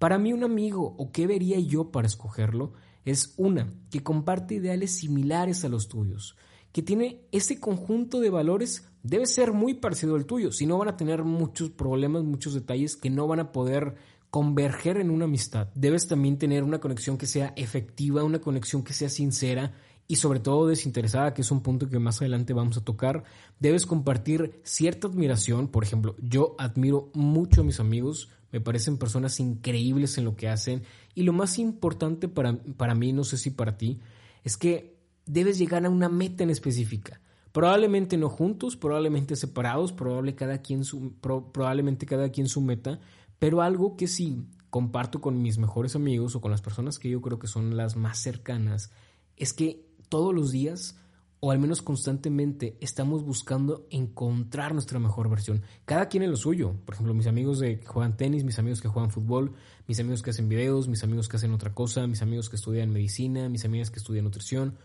Para 0.00 0.18
mí 0.18 0.32
un 0.32 0.42
amigo, 0.42 0.96
o 0.98 1.12
qué 1.12 1.28
vería 1.28 1.60
yo 1.60 1.92
para 1.92 2.08
escogerlo, 2.08 2.72
es 3.04 3.34
una, 3.36 3.72
que 3.90 4.02
comparte 4.02 4.56
ideales 4.56 4.96
similares 4.96 5.64
a 5.64 5.68
los 5.68 5.88
tuyos, 5.88 6.36
que 6.72 6.82
tiene 6.82 7.22
ese 7.32 7.58
conjunto 7.58 8.20
de 8.20 8.30
valores 8.30 8.88
debe 9.02 9.26
ser 9.26 9.52
muy 9.52 9.74
parecido 9.74 10.16
al 10.16 10.26
tuyo, 10.26 10.52
si 10.52 10.66
no 10.66 10.78
van 10.78 10.88
a 10.88 10.96
tener 10.96 11.24
muchos 11.24 11.70
problemas, 11.70 12.24
muchos 12.24 12.54
detalles 12.54 12.96
que 12.96 13.10
no 13.10 13.26
van 13.26 13.40
a 13.40 13.52
poder 13.52 13.96
converger 14.30 14.98
en 14.98 15.10
una 15.10 15.24
amistad. 15.24 15.68
Debes 15.74 16.06
también 16.06 16.38
tener 16.38 16.62
una 16.62 16.80
conexión 16.80 17.16
que 17.16 17.26
sea 17.26 17.52
efectiva, 17.56 18.24
una 18.24 18.40
conexión 18.40 18.82
que 18.82 18.92
sea 18.92 19.08
sincera 19.08 19.72
y 20.06 20.16
sobre 20.16 20.40
todo 20.40 20.66
desinteresada, 20.66 21.34
que 21.34 21.42
es 21.42 21.50
un 21.50 21.62
punto 21.62 21.88
que 21.88 21.98
más 21.98 22.20
adelante 22.20 22.52
vamos 22.52 22.76
a 22.76 22.84
tocar. 22.84 23.24
Debes 23.60 23.86
compartir 23.86 24.60
cierta 24.64 25.08
admiración, 25.08 25.68
por 25.68 25.84
ejemplo, 25.84 26.16
yo 26.20 26.54
admiro 26.58 27.10
mucho 27.14 27.60
a 27.60 27.64
mis 27.64 27.80
amigos, 27.80 28.30
me 28.50 28.60
parecen 28.60 28.96
personas 28.96 29.40
increíbles 29.40 30.16
en 30.18 30.24
lo 30.24 30.34
que 30.34 30.48
hacen 30.48 30.82
y 31.14 31.22
lo 31.22 31.32
más 31.32 31.58
importante 31.58 32.28
para, 32.28 32.54
para 32.76 32.94
mí, 32.94 33.12
no 33.12 33.24
sé 33.24 33.36
si 33.36 33.50
para 33.50 33.76
ti, 33.76 34.00
es 34.44 34.56
que 34.56 34.97
debes 35.32 35.58
llegar 35.58 35.84
a 35.84 35.90
una 35.90 36.08
meta 36.08 36.42
en 36.42 36.50
específica. 36.50 37.20
Probablemente 37.52 38.16
no 38.16 38.28
juntos, 38.28 38.76
probablemente 38.76 39.36
separados, 39.36 39.92
probable 39.92 40.34
cada 40.34 40.58
quien 40.62 40.84
su, 40.84 41.14
probablemente 41.20 42.06
cada 42.06 42.30
quien 42.30 42.48
su 42.48 42.60
meta, 42.60 43.00
pero 43.38 43.62
algo 43.62 43.96
que 43.96 44.06
sí 44.06 44.44
comparto 44.70 45.20
con 45.20 45.40
mis 45.40 45.58
mejores 45.58 45.96
amigos 45.96 46.36
o 46.36 46.40
con 46.40 46.50
las 46.50 46.60
personas 46.60 46.98
que 46.98 47.08
yo 47.08 47.20
creo 47.20 47.38
que 47.38 47.46
son 47.46 47.76
las 47.76 47.96
más 47.96 48.18
cercanas, 48.18 48.90
es 49.36 49.52
que 49.52 49.86
todos 50.08 50.34
los 50.34 50.50
días 50.50 50.96
o 51.40 51.52
al 51.52 51.58
menos 51.58 51.82
constantemente 51.82 52.76
estamos 52.80 53.24
buscando 53.24 53.86
encontrar 53.90 54.72
nuestra 54.72 54.98
mejor 54.98 55.30
versión. 55.30 55.62
Cada 55.84 56.08
quien 56.08 56.24
en 56.24 56.30
lo 56.30 56.36
suyo. 56.36 56.74
Por 56.84 56.94
ejemplo, 56.94 57.14
mis 57.14 57.28
amigos 57.28 57.60
que 57.60 57.80
juegan 57.86 58.16
tenis, 58.16 58.42
mis 58.42 58.58
amigos 58.58 58.80
que 58.80 58.88
juegan 58.88 59.10
fútbol, 59.10 59.52
mis 59.86 60.00
amigos 60.00 60.22
que 60.22 60.30
hacen 60.30 60.48
videos, 60.48 60.88
mis 60.88 61.04
amigos 61.04 61.28
que 61.28 61.36
hacen 61.36 61.52
otra 61.52 61.74
cosa, 61.74 62.06
mis 62.06 62.22
amigos 62.22 62.48
que 62.48 62.56
estudian 62.56 62.90
medicina, 62.90 63.48
mis 63.48 63.64
amigas 63.64 63.90
que 63.90 64.00
estudian 64.00 64.24
nutrición. 64.24 64.76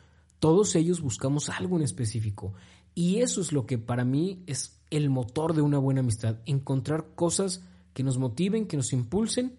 Todos 0.44 0.76
ellos 0.76 1.00
buscamos 1.00 1.48
algo 1.48 1.78
en 1.78 1.84
específico. 1.84 2.52
Y 2.94 3.20
eso 3.22 3.40
es 3.40 3.54
lo 3.54 3.66
que 3.66 3.78
para 3.78 4.04
mí 4.04 4.44
es 4.46 4.78
el 4.90 5.10
motor 5.10 5.54
de 5.56 5.62
una 5.62 5.78
buena 5.78 6.02
amistad. 6.02 6.40
Encontrar 6.46 7.16
cosas 7.16 7.64
que 7.94 8.04
nos 8.04 8.18
motiven, 8.18 8.68
que 8.68 8.76
nos 8.76 8.92
impulsen 8.92 9.58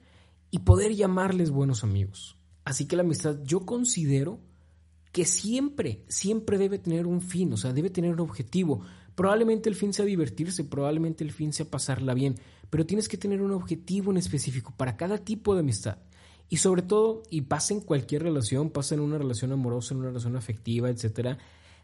y 0.50 0.58
poder 0.58 0.94
llamarles 0.94 1.48
buenos 1.50 1.84
amigos. 1.84 2.36
Así 2.66 2.84
que 2.84 2.96
la 2.96 3.02
amistad 3.02 3.38
yo 3.44 3.60
considero 3.60 4.40
que 5.10 5.24
siempre, 5.24 6.04
siempre 6.08 6.58
debe 6.58 6.78
tener 6.78 7.06
un 7.06 7.22
fin, 7.22 7.50
o 7.54 7.56
sea, 7.56 7.72
debe 7.72 7.88
tener 7.88 8.12
un 8.12 8.20
objetivo. 8.20 8.82
Probablemente 9.14 9.70
el 9.70 9.76
fin 9.76 9.94
sea 9.94 10.04
divertirse, 10.04 10.64
probablemente 10.64 11.24
el 11.24 11.32
fin 11.32 11.54
sea 11.54 11.64
pasarla 11.64 12.12
bien, 12.12 12.34
pero 12.68 12.84
tienes 12.84 13.08
que 13.08 13.16
tener 13.16 13.40
un 13.40 13.52
objetivo 13.52 14.10
en 14.10 14.18
específico 14.18 14.74
para 14.76 14.98
cada 14.98 15.16
tipo 15.16 15.54
de 15.54 15.60
amistad. 15.60 15.96
Y 16.48 16.58
sobre 16.58 16.82
todo, 16.82 17.22
y 17.30 17.42
pasa 17.42 17.74
en 17.74 17.80
cualquier 17.80 18.22
relación, 18.22 18.70
pasa 18.70 18.94
en 18.94 19.00
una 19.00 19.18
relación 19.18 19.52
amorosa, 19.52 19.94
en 19.94 20.00
una 20.00 20.08
relación 20.08 20.36
afectiva, 20.36 20.90
etc., 20.90 21.38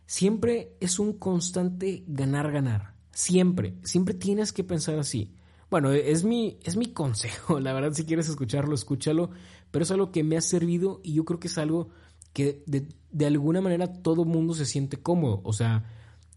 siempre 0.07 0.77
es 0.81 0.99
un 0.99 1.15
constante 1.15 2.05
ganar-ganar. 2.07 2.95
Siempre, 3.13 3.75
siempre 3.83 4.15
tienes 4.15 4.53
que 4.53 4.65
pensar 4.65 4.99
así. 4.99 5.35
Bueno, 5.71 5.93
es 5.93 6.25
mi, 6.25 6.59
es 6.65 6.77
mi 6.77 6.87
consejo, 6.87 7.61
la 7.61 7.73
verdad 7.73 7.93
si 7.93 8.05
quieres 8.05 8.29
escucharlo, 8.29 8.75
escúchalo, 8.75 9.31
pero 9.71 9.85
es 9.85 9.91
algo 9.91 10.11
que 10.11 10.25
me 10.25 10.37
ha 10.37 10.41
servido 10.41 11.01
y 11.05 11.15
yo 11.15 11.25
creo 11.25 11.39
que 11.39 11.49
es 11.49 11.59
algo 11.59 11.91
que 12.33 12.63
de, 12.67 12.89
de 13.13 13.27
alguna 13.27 13.61
manera 13.61 13.93
todo 13.93 14.25
mundo 14.25 14.55
se 14.55 14.67
siente 14.67 14.97
cómodo. 14.97 15.41
O 15.45 15.53
sea, 15.53 15.85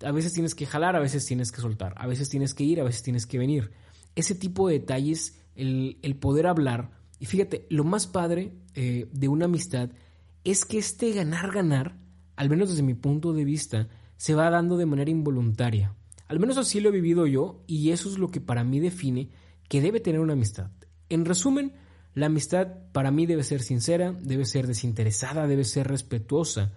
a 0.03 0.11
veces 0.11 0.33
tienes 0.33 0.55
que 0.55 0.65
jalar, 0.65 0.95
a 0.95 0.99
veces 0.99 1.25
tienes 1.25 1.51
que 1.51 1.61
soltar, 1.61 1.93
a 1.97 2.07
veces 2.07 2.29
tienes 2.29 2.53
que 2.53 2.63
ir, 2.63 2.79
a 2.79 2.83
veces 2.83 3.03
tienes 3.03 3.25
que 3.25 3.37
venir. 3.37 3.71
Ese 4.15 4.35
tipo 4.35 4.67
de 4.67 4.79
detalles, 4.79 5.39
el, 5.55 5.97
el 6.01 6.15
poder 6.15 6.47
hablar. 6.47 6.91
Y 7.23 7.25
fíjate, 7.25 7.65
lo 7.69 7.85
más 7.85 8.05
padre 8.05 8.51
eh, 8.75 9.07
de 9.13 9.29
una 9.29 9.45
amistad 9.45 9.89
es 10.43 10.65
que 10.65 10.77
este 10.77 11.13
ganar-ganar, 11.13 11.95
al 12.35 12.49
menos 12.49 12.67
desde 12.67 12.83
mi 12.83 12.95
punto 12.95 13.31
de 13.31 13.45
vista, 13.45 13.87
se 14.17 14.35
va 14.35 14.49
dando 14.49 14.75
de 14.75 14.85
manera 14.85 15.09
involuntaria. 15.09 15.95
Al 16.27 16.41
menos 16.41 16.57
así 16.57 16.81
lo 16.81 16.89
he 16.89 16.91
vivido 16.91 17.25
yo 17.25 17.63
y 17.65 17.91
eso 17.91 18.09
es 18.09 18.17
lo 18.17 18.27
que 18.27 18.41
para 18.41 18.65
mí 18.65 18.81
define 18.81 19.29
que 19.69 19.79
debe 19.79 20.01
tener 20.01 20.19
una 20.19 20.33
amistad. 20.33 20.69
En 21.07 21.23
resumen, 21.23 21.71
la 22.13 22.25
amistad 22.25 22.67
para 22.91 23.09
mí 23.09 23.25
debe 23.25 23.43
ser 23.43 23.61
sincera, 23.61 24.11
debe 24.21 24.43
ser 24.43 24.67
desinteresada, 24.67 25.47
debe 25.47 25.63
ser 25.63 25.87
respetuosa. 25.87 26.73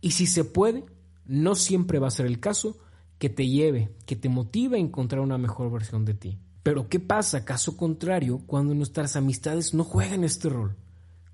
Y 0.00 0.12
si 0.12 0.26
se 0.26 0.44
puede, 0.44 0.86
no 1.26 1.54
siempre 1.54 1.98
va 1.98 2.08
a 2.08 2.10
ser 2.10 2.24
el 2.24 2.40
caso 2.40 2.78
que 3.18 3.28
te 3.28 3.46
lleve, 3.46 3.90
que 4.06 4.16
te 4.16 4.30
motive 4.30 4.78
a 4.78 4.80
encontrar 4.80 5.20
una 5.20 5.36
mejor 5.36 5.70
versión 5.70 6.06
de 6.06 6.14
ti. 6.14 6.38
Pero 6.62 6.88
¿qué 6.88 7.00
pasa, 7.00 7.44
caso 7.44 7.76
contrario, 7.76 8.42
cuando 8.46 8.74
nuestras 8.74 9.16
amistades 9.16 9.72
no 9.72 9.84
juegan 9.84 10.24
este 10.24 10.48
rol? 10.48 10.76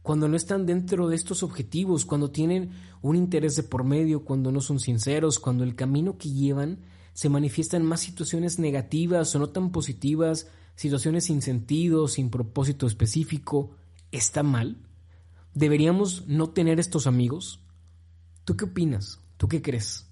Cuando 0.03 0.29
no 0.29 0.37
están 0.37 0.67
dentro 0.67 1.09
de 1.09 1.17
estos 1.17 1.43
objetivos, 1.43 2.05
cuando 2.05 2.31
tienen 2.31 2.71
un 3.03 3.17
interés 3.17 3.57
de 3.57 3.65
por 3.65 3.83
medio, 3.83 4.25
cuando 4.25 4.53
no 4.53 4.61
son 4.61 4.79
sinceros, 4.79 5.41
cuando 5.41 5.65
el 5.65 5.75
camino 5.75 6.17
que 6.17 6.31
llevan 6.31 6.79
se 7.13 7.29
manifiesta 7.29 7.77
en 7.77 7.85
más 7.85 8.01
situaciones 8.01 8.59
negativas 8.59 9.35
o 9.35 9.39
no 9.41 9.49
tan 9.49 9.73
positivas, 9.73 10.49
situaciones 10.77 11.25
sin 11.25 11.43
sentido, 11.43 12.07
sin 12.07 12.31
propósito 12.31 12.87
específico, 12.87 13.71
¿está 14.13 14.43
mal? 14.43 14.77
¿Deberíamos 15.55 16.27
no 16.29 16.51
tener 16.51 16.79
estos 16.79 17.07
amigos? 17.07 17.61
¿Tú 18.45 18.57
qué 18.57 18.67
opinas? 18.67 19.19
¿Tú 19.39 19.49
qué 19.49 19.61
crees? 19.61 20.07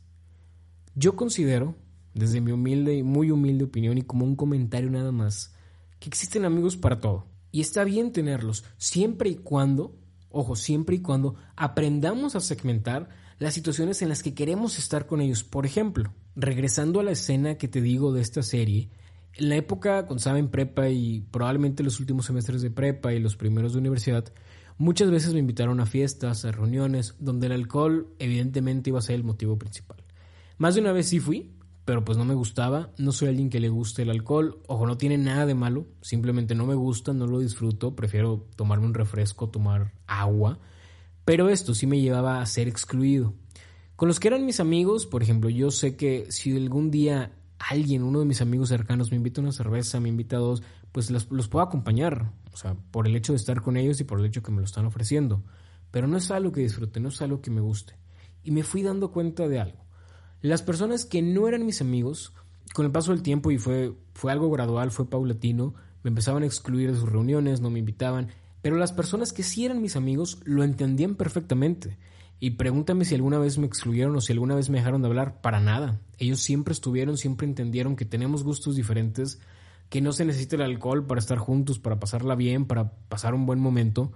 Yo 0.96 1.14
considero, 1.14 1.76
desde 2.14 2.40
mi 2.40 2.52
humilde 2.52 2.94
y 2.94 3.02
muy 3.02 3.30
humilde 3.30 3.64
opinión 3.64 3.98
y 3.98 4.02
como 4.02 4.24
un 4.24 4.36
comentario 4.36 4.90
nada 4.90 5.12
más, 5.12 5.54
que 5.98 6.08
existen 6.08 6.44
amigos 6.44 6.76
para 6.76 7.00
todo. 7.00 7.26
Y 7.50 7.60
está 7.60 7.84
bien 7.84 8.12
tenerlos, 8.12 8.64
siempre 8.78 9.30
y 9.30 9.36
cuando, 9.36 9.96
ojo, 10.30 10.56
siempre 10.56 10.96
y 10.96 11.00
cuando 11.00 11.36
aprendamos 11.56 12.34
a 12.36 12.40
segmentar 12.40 13.08
las 13.38 13.54
situaciones 13.54 14.02
en 14.02 14.08
las 14.08 14.22
que 14.22 14.34
queremos 14.34 14.78
estar 14.78 15.06
con 15.06 15.20
ellos. 15.20 15.44
Por 15.44 15.66
ejemplo, 15.66 16.12
regresando 16.36 17.00
a 17.00 17.04
la 17.04 17.12
escena 17.12 17.56
que 17.56 17.68
te 17.68 17.80
digo 17.80 18.12
de 18.12 18.22
esta 18.22 18.42
serie, 18.42 18.90
en 19.34 19.48
la 19.48 19.56
época 19.56 20.06
cuando 20.06 20.16
estaba 20.16 20.50
prepa 20.50 20.88
y 20.88 21.20
probablemente 21.30 21.82
los 21.82 21.98
últimos 21.98 22.26
semestres 22.26 22.62
de 22.62 22.70
prepa 22.70 23.12
y 23.12 23.18
los 23.18 23.36
primeros 23.36 23.72
de 23.72 23.80
universidad, 23.80 24.32
muchas 24.78 25.10
veces 25.10 25.32
me 25.32 25.40
invitaron 25.40 25.80
a 25.80 25.86
fiestas, 25.86 26.44
a 26.44 26.52
reuniones, 26.52 27.16
donde 27.18 27.46
el 27.46 27.52
alcohol 27.52 28.08
evidentemente 28.18 28.90
iba 28.90 28.98
a 28.98 29.02
ser 29.02 29.16
el 29.16 29.24
motivo 29.24 29.58
principal. 29.58 30.02
Más 30.58 30.74
de 30.74 30.80
una 30.80 30.92
vez 30.92 31.08
sí 31.08 31.18
fui, 31.18 31.52
pero 31.84 32.04
pues 32.04 32.16
no 32.16 32.24
me 32.24 32.34
gustaba, 32.34 32.90
no 32.98 33.12
soy 33.12 33.28
alguien 33.28 33.50
que 33.50 33.60
le 33.60 33.68
guste 33.68 34.02
el 34.02 34.10
alcohol, 34.10 34.62
ojo, 34.66 34.86
no 34.86 34.96
tiene 34.96 35.18
nada 35.18 35.46
de 35.46 35.54
malo, 35.54 35.86
simplemente 36.00 36.54
no 36.54 36.66
me 36.66 36.74
gusta, 36.74 37.12
no 37.12 37.26
lo 37.26 37.40
disfruto, 37.40 37.94
prefiero 37.94 38.46
tomarme 38.56 38.86
un 38.86 38.94
refresco, 38.94 39.48
tomar 39.48 39.92
agua, 40.06 40.58
pero 41.24 41.48
esto 41.48 41.74
sí 41.74 41.86
me 41.86 42.00
llevaba 42.00 42.40
a 42.40 42.46
ser 42.46 42.68
excluido. 42.68 43.34
Con 43.96 44.08
los 44.08 44.18
que 44.18 44.28
eran 44.28 44.44
mis 44.44 44.60
amigos, 44.60 45.06
por 45.06 45.22
ejemplo, 45.22 45.50
yo 45.50 45.70
sé 45.70 45.96
que 45.96 46.26
si 46.30 46.56
algún 46.56 46.90
día 46.90 47.32
alguien, 47.58 48.02
uno 48.02 48.20
de 48.20 48.26
mis 48.26 48.40
amigos 48.40 48.68
cercanos, 48.68 49.10
me 49.10 49.16
invita 49.16 49.40
a 49.40 49.44
una 49.44 49.52
cerveza, 49.52 50.00
me 50.00 50.08
invita 50.08 50.36
a 50.36 50.40
dos, 50.40 50.62
pues 50.90 51.10
los, 51.10 51.30
los 51.30 51.48
puedo 51.48 51.64
acompañar. 51.64 52.32
O 52.52 52.56
sea, 52.56 52.76
por 52.90 53.06
el 53.06 53.16
hecho 53.16 53.32
de 53.32 53.36
estar 53.36 53.62
con 53.62 53.76
ellos 53.76 54.00
y 54.00 54.04
por 54.04 54.20
el 54.20 54.26
hecho 54.26 54.42
que 54.42 54.52
me 54.52 54.58
lo 54.58 54.64
están 54.64 54.86
ofreciendo. 54.86 55.42
Pero 55.90 56.06
no 56.06 56.16
es 56.16 56.30
algo 56.30 56.52
que 56.52 56.60
disfrute, 56.60 57.00
no 57.00 57.08
es 57.08 57.22
algo 57.22 57.40
que 57.40 57.50
me 57.50 57.60
guste. 57.60 57.94
Y 58.42 58.50
me 58.50 58.62
fui 58.62 58.82
dando 58.82 59.10
cuenta 59.10 59.48
de 59.48 59.60
algo. 59.60 59.83
Las 60.44 60.60
personas 60.60 61.06
que 61.06 61.22
no 61.22 61.48
eran 61.48 61.64
mis 61.64 61.80
amigos, 61.80 62.34
con 62.74 62.84
el 62.84 62.92
paso 62.92 63.12
del 63.12 63.22
tiempo 63.22 63.50
y 63.50 63.56
fue, 63.56 63.94
fue 64.12 64.30
algo 64.30 64.50
gradual, 64.50 64.90
fue 64.90 65.08
paulatino, 65.08 65.72
me 66.02 66.10
empezaban 66.10 66.42
a 66.42 66.46
excluir 66.46 66.92
de 66.92 66.98
sus 66.98 67.10
reuniones, 67.10 67.62
no 67.62 67.70
me 67.70 67.78
invitaban. 67.78 68.28
Pero 68.60 68.76
las 68.76 68.92
personas 68.92 69.32
que 69.32 69.42
sí 69.42 69.64
eran 69.64 69.80
mis 69.80 69.96
amigos 69.96 70.42
lo 70.44 70.62
entendían 70.62 71.14
perfectamente. 71.14 71.96
Y 72.40 72.50
pregúntame 72.50 73.06
si 73.06 73.14
alguna 73.14 73.38
vez 73.38 73.56
me 73.56 73.66
excluyeron 73.66 74.14
o 74.16 74.20
si 74.20 74.34
alguna 74.34 74.54
vez 74.54 74.68
me 74.68 74.76
dejaron 74.76 75.00
de 75.00 75.08
hablar. 75.08 75.40
Para 75.40 75.60
nada. 75.60 75.98
Ellos 76.18 76.40
siempre 76.40 76.72
estuvieron, 76.72 77.16
siempre 77.16 77.46
entendieron 77.46 77.96
que 77.96 78.04
tenemos 78.04 78.44
gustos 78.44 78.76
diferentes, 78.76 79.40
que 79.88 80.02
no 80.02 80.12
se 80.12 80.26
necesita 80.26 80.56
el 80.56 80.62
alcohol 80.62 81.06
para 81.06 81.20
estar 81.20 81.38
juntos, 81.38 81.78
para 81.78 81.98
pasarla 81.98 82.34
bien, 82.34 82.66
para 82.66 82.90
pasar 83.08 83.32
un 83.32 83.46
buen 83.46 83.60
momento. 83.60 84.12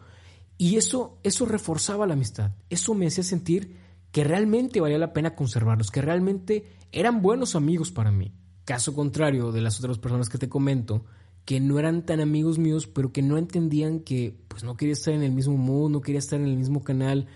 Y 0.58 0.76
eso, 0.76 1.16
eso 1.23 1.47
reforzaba 1.47 2.06
la 2.06 2.12
amistad. 2.12 2.50
Eso 2.68 2.92
me 2.92 3.06
hacía 3.06 3.25
sentir 3.25 3.88
que 4.12 4.24
realmente 4.24 4.80
valía 4.80 4.98
la 4.98 5.12
pena 5.12 5.34
conservarlos, 5.34 5.90
que 5.90 6.02
realmente 6.02 6.64
eran 6.92 7.22
buenos 7.22 7.54
amigos 7.54 7.92
para 7.92 8.10
mí. 8.10 8.32
Caso 8.64 8.94
contrario 8.94 9.52
de 9.52 9.60
las 9.60 9.78
otras 9.78 9.98
personas 9.98 10.28
que 10.28 10.38
te 10.38 10.48
comento, 10.48 11.04
que 11.44 11.60
no 11.60 11.78
eran 11.78 12.04
tan 12.04 12.20
amigos 12.20 12.58
míos, 12.58 12.86
pero 12.86 13.12
que 13.12 13.22
no 13.22 13.38
entendían 13.38 14.00
que 14.00 14.38
pues 14.48 14.64
no 14.64 14.76
quería 14.76 14.92
estar 14.92 15.14
en 15.14 15.22
el 15.22 15.32
mismo 15.32 15.56
mundo, 15.56 15.98
no 15.98 16.00
quería 16.02 16.18
estar 16.18 16.38
en 16.38 16.46
el 16.46 16.56
mismo 16.56 16.84
canal 16.84 17.26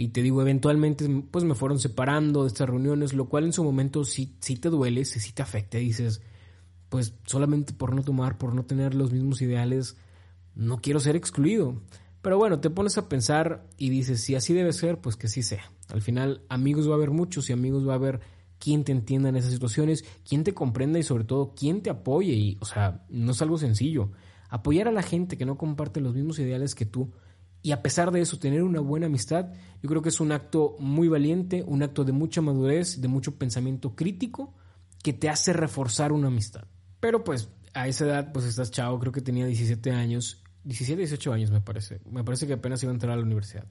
y 0.00 0.08
te 0.08 0.22
digo, 0.22 0.40
eventualmente 0.40 1.06
pues 1.30 1.44
me 1.44 1.54
fueron 1.54 1.78
separando 1.78 2.42
de 2.42 2.48
estas 2.48 2.70
reuniones, 2.70 3.12
lo 3.12 3.28
cual 3.28 3.44
en 3.44 3.52
su 3.52 3.62
momento 3.62 4.02
sí, 4.06 4.34
sí 4.40 4.56
te 4.56 4.70
duele, 4.70 5.04
sí, 5.04 5.32
te 5.32 5.42
afecta. 5.42 5.76
Dices, 5.76 6.22
pues 6.88 7.12
solamente 7.26 7.74
por 7.74 7.94
no 7.94 8.02
tomar, 8.02 8.38
por 8.38 8.54
no 8.54 8.64
tener 8.64 8.94
los 8.94 9.12
mismos 9.12 9.42
ideales, 9.42 9.98
no 10.54 10.80
quiero 10.80 11.00
ser 11.00 11.16
excluido. 11.16 11.82
Pero 12.22 12.36
bueno, 12.36 12.60
te 12.60 12.70
pones 12.70 12.98
a 12.98 13.08
pensar 13.08 13.66
y 13.78 13.88
dices, 13.90 14.22
si 14.22 14.34
así 14.34 14.52
debe 14.52 14.72
ser, 14.72 15.00
pues 15.00 15.16
que 15.16 15.28
sí 15.28 15.42
sea. 15.42 15.72
Al 15.88 16.02
final, 16.02 16.42
amigos 16.48 16.88
va 16.88 16.92
a 16.92 16.96
haber 16.96 17.10
muchos 17.10 17.48
y 17.48 17.52
amigos 17.52 17.88
va 17.88 17.92
a 17.92 17.96
haber 17.96 18.20
quien 18.58 18.84
te 18.84 18.92
entienda 18.92 19.30
en 19.30 19.36
esas 19.36 19.52
situaciones, 19.52 20.04
quien 20.28 20.44
te 20.44 20.52
comprenda 20.52 20.98
y 20.98 21.02
sobre 21.02 21.24
todo 21.24 21.54
quien 21.54 21.82
te 21.82 21.90
apoye. 21.90 22.32
Y, 22.32 22.58
o 22.60 22.66
sea, 22.66 23.04
no 23.08 23.32
es 23.32 23.40
algo 23.40 23.56
sencillo. 23.56 24.12
Apoyar 24.50 24.88
a 24.88 24.92
la 24.92 25.02
gente 25.02 25.38
que 25.38 25.46
no 25.46 25.56
comparte 25.56 26.00
los 26.00 26.14
mismos 26.14 26.38
ideales 26.38 26.74
que 26.74 26.84
tú 26.84 27.10
y 27.62 27.72
a 27.72 27.82
pesar 27.82 28.10
de 28.10 28.20
eso 28.20 28.38
tener 28.38 28.62
una 28.62 28.80
buena 28.80 29.06
amistad, 29.06 29.52
yo 29.82 29.88
creo 29.88 30.02
que 30.02 30.08
es 30.08 30.20
un 30.20 30.32
acto 30.32 30.76
muy 30.78 31.08
valiente, 31.08 31.62
un 31.66 31.82
acto 31.82 32.04
de 32.04 32.12
mucha 32.12 32.40
madurez, 32.40 33.00
de 33.00 33.08
mucho 33.08 33.36
pensamiento 33.36 33.94
crítico 33.94 34.54
que 35.02 35.12
te 35.12 35.28
hace 35.28 35.52
reforzar 35.52 36.12
una 36.12 36.28
amistad. 36.28 36.64
Pero 37.00 37.22
pues 37.22 37.50
a 37.74 37.86
esa 37.86 38.06
edad 38.06 38.32
pues 38.32 38.46
estás 38.46 38.70
chavo, 38.70 38.98
creo 38.98 39.12
que 39.12 39.20
tenía 39.20 39.46
17 39.46 39.90
años, 39.90 40.42
17, 40.64 40.98
18 40.98 41.32
años 41.32 41.50
me 41.50 41.60
parece, 41.60 42.00
me 42.10 42.24
parece 42.24 42.46
que 42.46 42.54
apenas 42.54 42.82
iba 42.82 42.92
a 42.92 42.94
entrar 42.94 43.12
a 43.12 43.16
la 43.16 43.22
universidad. 43.22 43.66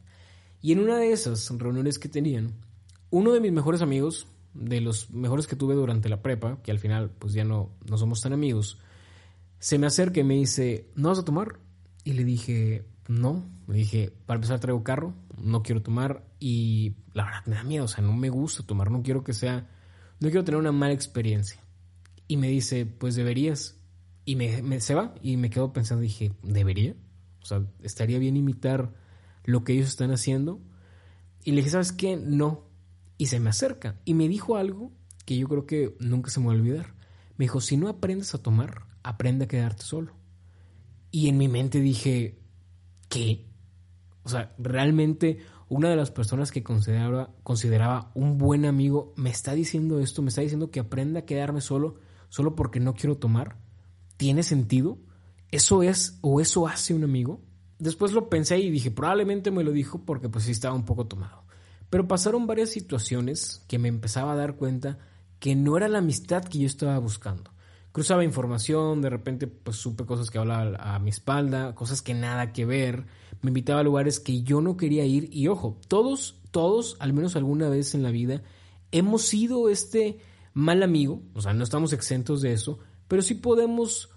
Y 0.61 0.71
en 0.71 0.79
una 0.79 0.97
de 0.97 1.11
esas 1.11 1.49
reuniones 1.57 1.99
que 1.99 2.09
tenían, 2.09 2.53
uno 3.09 3.31
de 3.31 3.39
mis 3.39 3.51
mejores 3.51 3.81
amigos, 3.81 4.27
de 4.53 4.81
los 4.81 5.11
mejores 5.11 5.47
que 5.47 5.55
tuve 5.55 5.75
durante 5.75 6.09
la 6.09 6.21
prepa, 6.21 6.61
que 6.63 6.71
al 6.71 6.79
final 6.79 7.11
pues 7.11 7.33
ya 7.33 7.43
no, 7.43 7.71
no 7.87 7.97
somos 7.97 8.21
tan 8.21 8.33
amigos, 8.33 8.79
se 9.59 9.77
me 9.77 9.87
acerca 9.87 10.19
y 10.19 10.23
me 10.23 10.35
dice, 10.35 10.89
¿no 10.95 11.09
vas 11.09 11.19
a 11.19 11.25
tomar? 11.25 11.59
Y 12.03 12.13
le 12.13 12.23
dije, 12.23 12.85
no, 13.07 13.45
le 13.67 13.77
dije, 13.77 14.13
para 14.25 14.37
empezar 14.37 14.59
traigo 14.59 14.83
carro, 14.83 15.13
no 15.37 15.63
quiero 15.63 15.81
tomar 15.81 16.25
y 16.39 16.95
la 17.13 17.25
verdad 17.25 17.45
me 17.45 17.55
da 17.55 17.63
miedo, 17.63 17.85
o 17.85 17.87
sea, 17.87 18.03
no 18.03 18.13
me 18.13 18.29
gusta 18.29 18.63
tomar, 18.63 18.91
no 18.91 19.01
quiero 19.03 19.23
que 19.23 19.33
sea, 19.33 19.69
no 20.19 20.29
quiero 20.29 20.43
tener 20.43 20.59
una 20.59 20.71
mala 20.71 20.93
experiencia. 20.93 21.61
Y 22.27 22.37
me 22.37 22.47
dice, 22.47 22.85
pues 22.85 23.15
deberías. 23.15 23.78
Y 24.29 24.35
me, 24.35 24.79
se 24.79 24.93
va 24.93 25.15
y 25.23 25.37
me 25.37 25.49
quedo 25.49 25.73
pensando, 25.73 26.03
dije, 26.03 26.33
¿debería? 26.43 26.95
O 27.41 27.45
sea, 27.45 27.65
estaría 27.81 28.19
bien 28.19 28.37
imitar 28.37 28.93
lo 29.43 29.63
que 29.63 29.73
ellos 29.73 29.87
están 29.87 30.11
haciendo. 30.11 30.61
Y 31.43 31.49
le 31.49 31.57
dije, 31.57 31.71
¿sabes 31.71 31.91
qué? 31.91 32.15
No. 32.15 32.67
Y 33.17 33.25
se 33.25 33.39
me 33.39 33.49
acerca 33.49 33.99
y 34.05 34.13
me 34.13 34.27
dijo 34.27 34.55
algo 34.55 34.91
que 35.25 35.35
yo 35.35 35.47
creo 35.47 35.65
que 35.65 35.95
nunca 35.99 36.29
se 36.29 36.39
me 36.39 36.45
va 36.45 36.51
a 36.51 36.57
olvidar. 36.57 36.93
Me 37.37 37.45
dijo, 37.45 37.59
si 37.59 37.75
no 37.75 37.89
aprendes 37.89 38.35
a 38.35 38.37
tomar, 38.43 38.83
aprende 39.01 39.45
a 39.45 39.47
quedarte 39.47 39.81
solo. 39.81 40.13
Y 41.09 41.27
en 41.29 41.39
mi 41.39 41.47
mente 41.47 41.79
dije, 41.79 42.37
¿qué? 43.07 43.47
O 44.21 44.29
sea, 44.29 44.53
realmente 44.59 45.39
una 45.69 45.89
de 45.89 45.95
las 45.95 46.11
personas 46.11 46.51
que 46.51 46.61
consideraba, 46.61 47.33
consideraba 47.41 48.11
un 48.13 48.37
buen 48.37 48.65
amigo 48.65 49.11
me 49.15 49.31
está 49.31 49.55
diciendo 49.55 49.99
esto, 49.99 50.21
me 50.21 50.29
está 50.29 50.41
diciendo 50.41 50.69
que 50.69 50.81
aprenda 50.81 51.21
a 51.21 51.25
quedarme 51.25 51.61
solo 51.61 51.95
solo 52.27 52.53
porque 52.53 52.79
no 52.79 52.93
quiero 52.93 53.17
tomar. 53.17 53.57
¿Tiene 54.19 54.43
sentido? 54.43 54.97
¿Eso 55.49 55.81
es 55.81 56.19
o 56.19 56.41
eso 56.41 56.67
hace 56.67 56.93
un 56.93 57.05
amigo? 57.05 57.39
Después 57.77 58.11
lo 58.11 58.27
pensé 58.27 58.59
y 58.59 58.69
dije, 58.69 58.91
probablemente 58.91 59.49
me 59.49 59.63
lo 59.63 59.71
dijo 59.71 60.03
porque 60.03 60.27
pues 60.27 60.43
sí 60.43 60.51
estaba 60.51 60.75
un 60.75 60.83
poco 60.83 61.07
tomado. 61.07 61.45
Pero 61.89 62.05
pasaron 62.05 62.45
varias 62.45 62.69
situaciones 62.69 63.63
que 63.69 63.79
me 63.79 63.87
empezaba 63.87 64.33
a 64.33 64.35
dar 64.35 64.57
cuenta 64.57 64.97
que 65.39 65.55
no 65.55 65.77
era 65.77 65.87
la 65.87 65.99
amistad 65.99 66.43
que 66.43 66.59
yo 66.59 66.67
estaba 66.67 66.99
buscando. 66.99 67.53
Cruzaba 67.93 68.25
información, 68.25 69.01
de 69.01 69.09
repente 69.09 69.47
pues 69.47 69.77
supe 69.77 70.05
cosas 70.05 70.29
que 70.29 70.37
hablaban 70.37 70.75
a 70.77 70.99
mi 70.99 71.11
espalda, 71.11 71.73
cosas 71.73 72.01
que 72.01 72.13
nada 72.13 72.51
que 72.51 72.65
ver, 72.65 73.05
me 73.41 73.51
invitaba 73.51 73.79
a 73.79 73.83
lugares 73.83 74.19
que 74.19 74.43
yo 74.43 74.59
no 74.59 74.75
quería 74.75 75.05
ir 75.05 75.29
y 75.31 75.47
ojo, 75.47 75.79
todos, 75.87 76.41
todos, 76.51 76.97
al 76.99 77.13
menos 77.13 77.37
alguna 77.37 77.69
vez 77.69 77.95
en 77.95 78.03
la 78.03 78.11
vida, 78.11 78.41
hemos 78.91 79.21
sido 79.21 79.69
este 79.69 80.19
mal 80.53 80.83
amigo, 80.83 81.23
o 81.35 81.41
sea, 81.41 81.53
no 81.53 81.63
estamos 81.63 81.93
exentos 81.93 82.41
de 82.41 82.51
eso, 82.51 82.79
pero 83.09 83.21
sí 83.21 83.35
podemos 83.35 84.09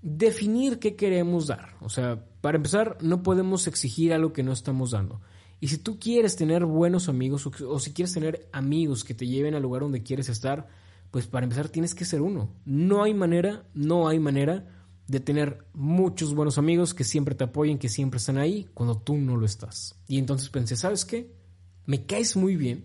definir 0.00 0.78
qué 0.78 0.96
queremos 0.96 1.48
dar. 1.48 1.76
O 1.82 1.90
sea, 1.90 2.24
para 2.40 2.56
empezar, 2.56 2.96
no 3.02 3.22
podemos 3.22 3.66
exigir 3.66 4.14
algo 4.14 4.32
que 4.32 4.42
no 4.42 4.52
estamos 4.52 4.92
dando. 4.92 5.20
Y 5.60 5.68
si 5.68 5.78
tú 5.78 5.98
quieres 5.98 6.36
tener 6.36 6.64
buenos 6.64 7.08
amigos 7.08 7.46
o, 7.46 7.78
si 7.80 7.92
quieres 7.92 8.14
tener 8.14 8.48
amigos 8.52 9.04
que 9.04 9.14
te 9.14 9.26
lleven 9.26 9.54
al 9.54 9.62
lugar 9.62 9.82
donde 9.82 10.02
quieres 10.02 10.28
estar, 10.28 10.68
pues 11.10 11.26
para 11.26 11.44
empezar 11.44 11.68
tienes 11.68 11.94
que 11.94 12.04
ser 12.04 12.20
uno. 12.22 12.50
No 12.64 13.02
hay 13.02 13.14
manera, 13.14 13.64
no 13.74 14.06
hay 14.06 14.20
manera 14.20 14.86
de 15.08 15.20
tener 15.20 15.64
muchos 15.72 16.34
buenos 16.34 16.56
amigos 16.56 16.94
que 16.94 17.04
siempre 17.04 17.34
te 17.34 17.44
apoyen, 17.44 17.78
que 17.78 17.88
siempre 17.88 18.18
están 18.18 18.38
ahí 18.38 18.68
cuando 18.74 18.96
tú 18.96 19.16
no 19.16 19.36
lo 19.36 19.44
estás. 19.44 19.98
Y 20.06 20.18
entonces 20.18 20.50
pensé, 20.50 20.76
¿sabes 20.76 21.04
qué? 21.04 21.32
Me 21.84 22.06
caes 22.06 22.36
muy 22.36 22.56
bien, 22.56 22.84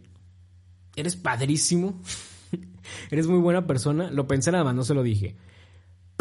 eres 0.95 1.15
padrísimo, 1.15 2.01
eres 3.11 3.27
muy 3.27 3.39
buena 3.39 3.67
persona. 3.67 4.09
Lo 4.09 4.27
pensé 4.27 4.51
nada 4.51 4.63
más, 4.63 4.75
no 4.75 4.83
se 4.83 4.93
lo 4.93 5.03
dije. 5.03 5.35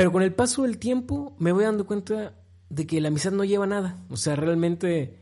Pero 0.00 0.12
con 0.12 0.22
el 0.22 0.32
paso 0.32 0.62
del 0.62 0.78
tiempo 0.78 1.36
me 1.38 1.52
voy 1.52 1.64
dando 1.64 1.84
cuenta 1.84 2.32
de 2.70 2.86
que 2.86 3.02
la 3.02 3.08
amistad 3.08 3.32
no 3.32 3.44
lleva 3.44 3.66
nada. 3.66 4.02
O 4.08 4.16
sea, 4.16 4.34
realmente 4.34 5.18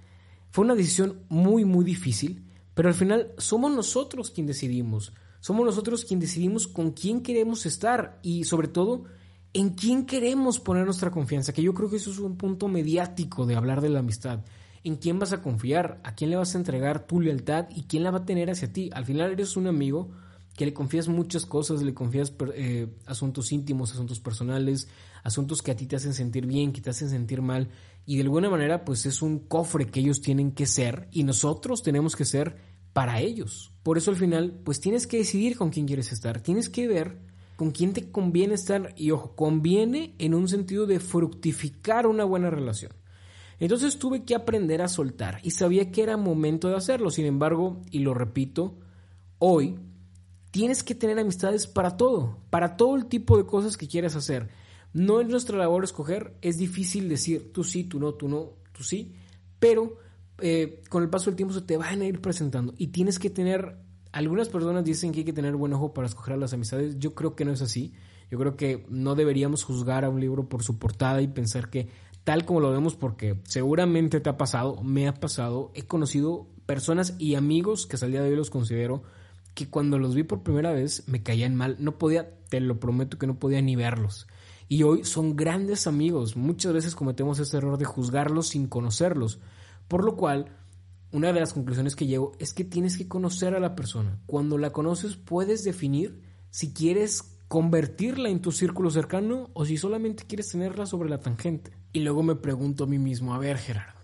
fue 0.52 0.64
una 0.64 0.76
decisión 0.76 1.24
muy, 1.28 1.64
muy 1.64 1.84
difícil, 1.84 2.44
pero 2.74 2.88
al 2.88 2.94
final 2.94 3.32
somos 3.38 3.72
nosotros 3.72 4.30
quien 4.30 4.46
decidimos. 4.46 5.12
Somos 5.40 5.66
nosotros 5.66 6.04
quien 6.04 6.20
decidimos 6.20 6.68
con 6.68 6.92
quién 6.92 7.24
queremos 7.24 7.66
estar 7.66 8.20
y 8.22 8.44
sobre 8.44 8.68
todo 8.68 9.02
en 9.52 9.70
quién 9.70 10.06
queremos 10.06 10.60
poner 10.60 10.84
nuestra 10.84 11.10
confianza, 11.10 11.52
que 11.52 11.62
yo 11.62 11.74
creo 11.74 11.90
que 11.90 11.96
eso 11.96 12.12
es 12.12 12.20
un 12.20 12.36
punto 12.36 12.68
mediático 12.68 13.46
de 13.46 13.56
hablar 13.56 13.80
de 13.80 13.88
la 13.88 13.98
amistad. 13.98 14.44
¿En 14.84 14.94
quién 14.94 15.18
vas 15.18 15.32
a 15.32 15.42
confiar? 15.42 16.00
¿A 16.04 16.14
quién 16.14 16.30
le 16.30 16.36
vas 16.36 16.54
a 16.54 16.58
entregar 16.58 17.04
tu 17.04 17.20
lealtad? 17.20 17.66
¿Y 17.74 17.88
quién 17.88 18.04
la 18.04 18.12
va 18.12 18.18
a 18.18 18.24
tener 18.24 18.48
hacia 18.48 18.72
ti? 18.72 18.90
Al 18.92 19.04
final 19.04 19.32
eres 19.32 19.56
un 19.56 19.66
amigo 19.66 20.12
que 20.58 20.66
le 20.66 20.74
confías 20.74 21.06
muchas 21.06 21.46
cosas, 21.46 21.82
le 21.82 21.94
confías 21.94 22.34
eh, 22.52 22.88
asuntos 23.06 23.52
íntimos, 23.52 23.92
asuntos 23.92 24.18
personales, 24.18 24.88
asuntos 25.22 25.62
que 25.62 25.70
a 25.70 25.76
ti 25.76 25.86
te 25.86 25.94
hacen 25.94 26.14
sentir 26.14 26.46
bien, 26.46 26.72
que 26.72 26.80
te 26.80 26.90
hacen 26.90 27.08
sentir 27.10 27.42
mal, 27.42 27.68
y 28.04 28.16
de 28.16 28.22
alguna 28.22 28.50
manera 28.50 28.84
pues 28.84 29.06
es 29.06 29.22
un 29.22 29.38
cofre 29.38 29.86
que 29.86 30.00
ellos 30.00 30.20
tienen 30.20 30.50
que 30.50 30.66
ser 30.66 31.06
y 31.12 31.22
nosotros 31.22 31.84
tenemos 31.84 32.16
que 32.16 32.24
ser 32.24 32.56
para 32.92 33.20
ellos. 33.20 33.72
Por 33.84 33.98
eso 33.98 34.10
al 34.10 34.16
final 34.16 34.60
pues 34.64 34.80
tienes 34.80 35.06
que 35.06 35.18
decidir 35.18 35.56
con 35.56 35.70
quién 35.70 35.86
quieres 35.86 36.10
estar, 36.10 36.40
tienes 36.40 36.68
que 36.68 36.88
ver 36.88 37.20
con 37.54 37.70
quién 37.70 37.92
te 37.92 38.10
conviene 38.10 38.54
estar 38.54 38.94
y 38.96 39.12
ojo, 39.12 39.36
conviene 39.36 40.16
en 40.18 40.34
un 40.34 40.48
sentido 40.48 40.86
de 40.86 40.98
fructificar 40.98 42.08
una 42.08 42.24
buena 42.24 42.50
relación. 42.50 42.90
Entonces 43.60 43.96
tuve 43.96 44.24
que 44.24 44.34
aprender 44.34 44.82
a 44.82 44.88
soltar 44.88 45.38
y 45.44 45.52
sabía 45.52 45.92
que 45.92 46.02
era 46.02 46.16
momento 46.16 46.68
de 46.68 46.74
hacerlo. 46.74 47.10
Sin 47.12 47.26
embargo, 47.26 47.80
y 47.92 48.00
lo 48.00 48.12
repito, 48.12 48.76
hoy 49.38 49.76
tienes 50.50 50.82
que 50.82 50.94
tener 50.94 51.18
amistades 51.18 51.66
para 51.66 51.96
todo, 51.96 52.38
para 52.50 52.76
todo 52.76 52.96
el 52.96 53.06
tipo 53.06 53.36
de 53.36 53.46
cosas 53.46 53.76
que 53.76 53.88
quieras 53.88 54.16
hacer. 54.16 54.48
No 54.92 55.20
es 55.20 55.28
nuestra 55.28 55.58
labor 55.58 55.84
escoger, 55.84 56.36
es 56.40 56.56
difícil 56.56 57.08
decir 57.08 57.52
tú 57.52 57.64
sí, 57.64 57.84
tú 57.84 58.00
no, 58.00 58.14
tú 58.14 58.28
no, 58.28 58.52
tú 58.72 58.82
sí, 58.82 59.14
pero 59.58 59.98
eh, 60.40 60.82
con 60.88 61.02
el 61.02 61.10
paso 61.10 61.26
del 61.26 61.36
tiempo 61.36 61.54
se 61.54 61.62
te 61.62 61.76
van 61.76 62.00
a 62.00 62.06
ir 62.06 62.20
presentando 62.20 62.74
y 62.78 62.88
tienes 62.88 63.18
que 63.18 63.28
tener, 63.28 63.76
algunas 64.12 64.48
personas 64.48 64.84
dicen 64.84 65.12
que 65.12 65.20
hay 65.20 65.24
que 65.24 65.32
tener 65.32 65.56
buen 65.56 65.72
ojo 65.74 65.92
para 65.92 66.06
escoger 66.06 66.38
las 66.38 66.52
amistades, 66.54 66.98
yo 66.98 67.14
creo 67.14 67.34
que 67.34 67.44
no 67.44 67.52
es 67.52 67.60
así, 67.60 67.92
yo 68.30 68.38
creo 68.38 68.56
que 68.56 68.86
no 68.88 69.14
deberíamos 69.14 69.64
juzgar 69.64 70.04
a 70.04 70.10
un 70.10 70.20
libro 70.20 70.48
por 70.48 70.62
su 70.62 70.78
portada 70.78 71.20
y 71.20 71.28
pensar 71.28 71.70
que 71.70 71.88
tal 72.24 72.44
como 72.44 72.60
lo 72.60 72.70
vemos, 72.70 72.94
porque 72.94 73.40
seguramente 73.44 74.20
te 74.20 74.28
ha 74.30 74.36
pasado, 74.36 74.82
me 74.82 75.08
ha 75.08 75.14
pasado, 75.14 75.70
he 75.74 75.82
conocido 75.82 76.46
personas 76.66 77.14
y 77.18 77.34
amigos 77.36 77.86
que 77.86 77.96
al 78.02 78.10
día 78.10 78.22
de 78.22 78.30
hoy 78.30 78.36
los 78.36 78.50
considero 78.50 79.02
que 79.58 79.68
cuando 79.68 79.98
los 79.98 80.14
vi 80.14 80.22
por 80.22 80.44
primera 80.44 80.70
vez 80.70 81.02
me 81.08 81.24
caían 81.24 81.56
mal, 81.56 81.74
no 81.80 81.98
podía, 81.98 82.30
te 82.48 82.60
lo 82.60 82.78
prometo 82.78 83.18
que 83.18 83.26
no 83.26 83.40
podía 83.40 83.60
ni 83.60 83.74
verlos. 83.74 84.28
Y 84.68 84.84
hoy 84.84 85.02
son 85.02 85.34
grandes 85.34 85.88
amigos, 85.88 86.36
muchas 86.36 86.72
veces 86.72 86.94
cometemos 86.94 87.40
este 87.40 87.56
error 87.56 87.76
de 87.76 87.84
juzgarlos 87.84 88.50
sin 88.50 88.68
conocerlos, 88.68 89.40
por 89.88 90.04
lo 90.04 90.14
cual 90.14 90.54
una 91.10 91.32
de 91.32 91.40
las 91.40 91.54
conclusiones 91.54 91.96
que 91.96 92.06
llevo 92.06 92.36
es 92.38 92.54
que 92.54 92.62
tienes 92.62 92.96
que 92.96 93.08
conocer 93.08 93.56
a 93.56 93.58
la 93.58 93.74
persona. 93.74 94.20
Cuando 94.26 94.58
la 94.58 94.70
conoces 94.70 95.16
puedes 95.16 95.64
definir 95.64 96.22
si 96.50 96.72
quieres 96.72 97.24
convertirla 97.48 98.28
en 98.28 98.40
tu 98.40 98.52
círculo 98.52 98.92
cercano 98.92 99.50
o 99.54 99.64
si 99.64 99.76
solamente 99.76 100.22
quieres 100.24 100.50
tenerla 100.50 100.86
sobre 100.86 101.10
la 101.10 101.18
tangente. 101.18 101.72
Y 101.92 101.98
luego 102.00 102.22
me 102.22 102.36
pregunto 102.36 102.84
a 102.84 102.86
mí 102.86 103.00
mismo, 103.00 103.34
a 103.34 103.38
ver 103.38 103.58
Gerardo, 103.58 103.97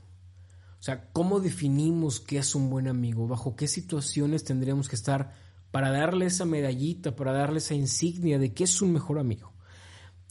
sea, 0.85 1.09
¿cómo 1.13 1.41
definimos 1.41 2.21
qué 2.21 2.39
es 2.39 2.55
un 2.55 2.69
buen 2.69 2.89
amigo? 2.89 3.27
¿Bajo 3.27 3.57
qué 3.57 3.67
situaciones 3.69 4.45
tendríamos 4.45 4.89
que 4.89 4.97
estar 4.97 5.33
para 5.71 5.91
darle 5.91 6.27
esa 6.27 6.45
medallita, 6.45 7.17
para 7.17 7.33
darle 7.33 7.59
esa 7.59 7.75
insignia 7.75 8.39
de 8.39 8.53
que 8.53 8.65
es 8.65 8.83
un 8.83 8.93
mejor 8.93 9.19
amigo? 9.19 9.53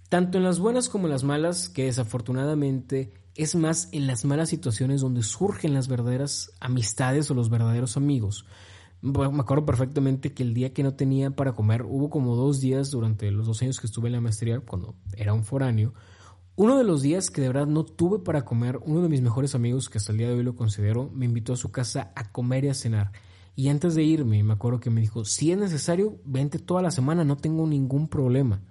Tanto 0.10 0.38
en 0.38 0.44
las 0.44 0.60
buenas 0.60 0.90
como 0.90 1.08
en 1.08 1.12
las 1.12 1.24
malas, 1.24 1.70
que 1.70 1.86
desafortunadamente 1.86 3.14
es 3.36 3.56
más 3.56 3.90
en 3.92 4.06
las 4.06 4.26
malas 4.26 4.50
situaciones 4.50 5.02
donde 5.02 5.24
surgen 5.24 5.74
las 5.74 5.88
verdaderas 5.88 6.52
amistades 6.60 7.32
o 7.32 7.34
los 7.34 7.50
verdaderos 7.50 7.98
amigos 7.98 8.46
me 9.04 9.42
acuerdo 9.42 9.66
perfectamente 9.66 10.34
que 10.34 10.44
el 10.44 10.54
día 10.54 10.74
que 10.74 10.82
no 10.82 10.94
tenía 10.94 11.32
para 11.32 11.52
comer, 11.52 11.84
hubo 11.84 12.10
como 12.10 12.38
dos 12.38 12.62
días 12.62 12.90
durante 12.90 13.30
los 13.32 13.46
dos 13.46 13.62
años 13.62 13.82
que 13.82 13.88
estuve 13.88 14.08
en 14.08 14.14
la 14.14 14.22
maestría, 14.22 14.62
cuando 14.62 14.96
era 15.18 15.34
un 15.34 15.44
foráneo, 15.44 15.94
uno 16.56 16.78
de 16.78 16.84
los 16.84 17.02
días 17.02 17.30
que 17.30 17.42
de 17.42 17.48
verdad 17.48 17.68
no 17.68 17.84
tuve 17.84 18.20
para 18.20 18.46
comer, 18.46 18.80
uno 18.86 19.02
de 19.02 19.10
mis 19.10 19.22
mejores 19.22 19.56
amigos, 19.56 19.90
que 19.90 19.98
hasta 19.98 20.12
el 20.12 20.20
día 20.20 20.28
de 20.28 20.36
hoy 20.36 20.44
lo 20.44 20.56
considero, 20.56 21.10
me 21.14 21.26
invitó 21.26 21.54
a 21.54 21.58
su 21.58 21.72
casa 21.72 22.12
a 22.16 22.32
comer 22.32 22.66
y 22.66 22.70
a 22.70 22.74
cenar. 22.74 23.12
Y 23.56 23.70
antes 23.70 23.96
de 23.96 24.04
irme, 24.04 24.44
me 24.44 24.54
acuerdo 24.54 24.80
que 24.80 24.90
me 24.90 25.02
dijo, 25.02 25.26
si 25.26 25.52
es 25.52 25.58
necesario, 25.58 26.20
vente 26.26 26.60
toda 26.60 26.82
la 26.82 26.92
semana, 26.92 27.24
no 27.24 27.38
tengo 27.38 27.68
ningún 27.68 28.08
problema. 28.08 28.62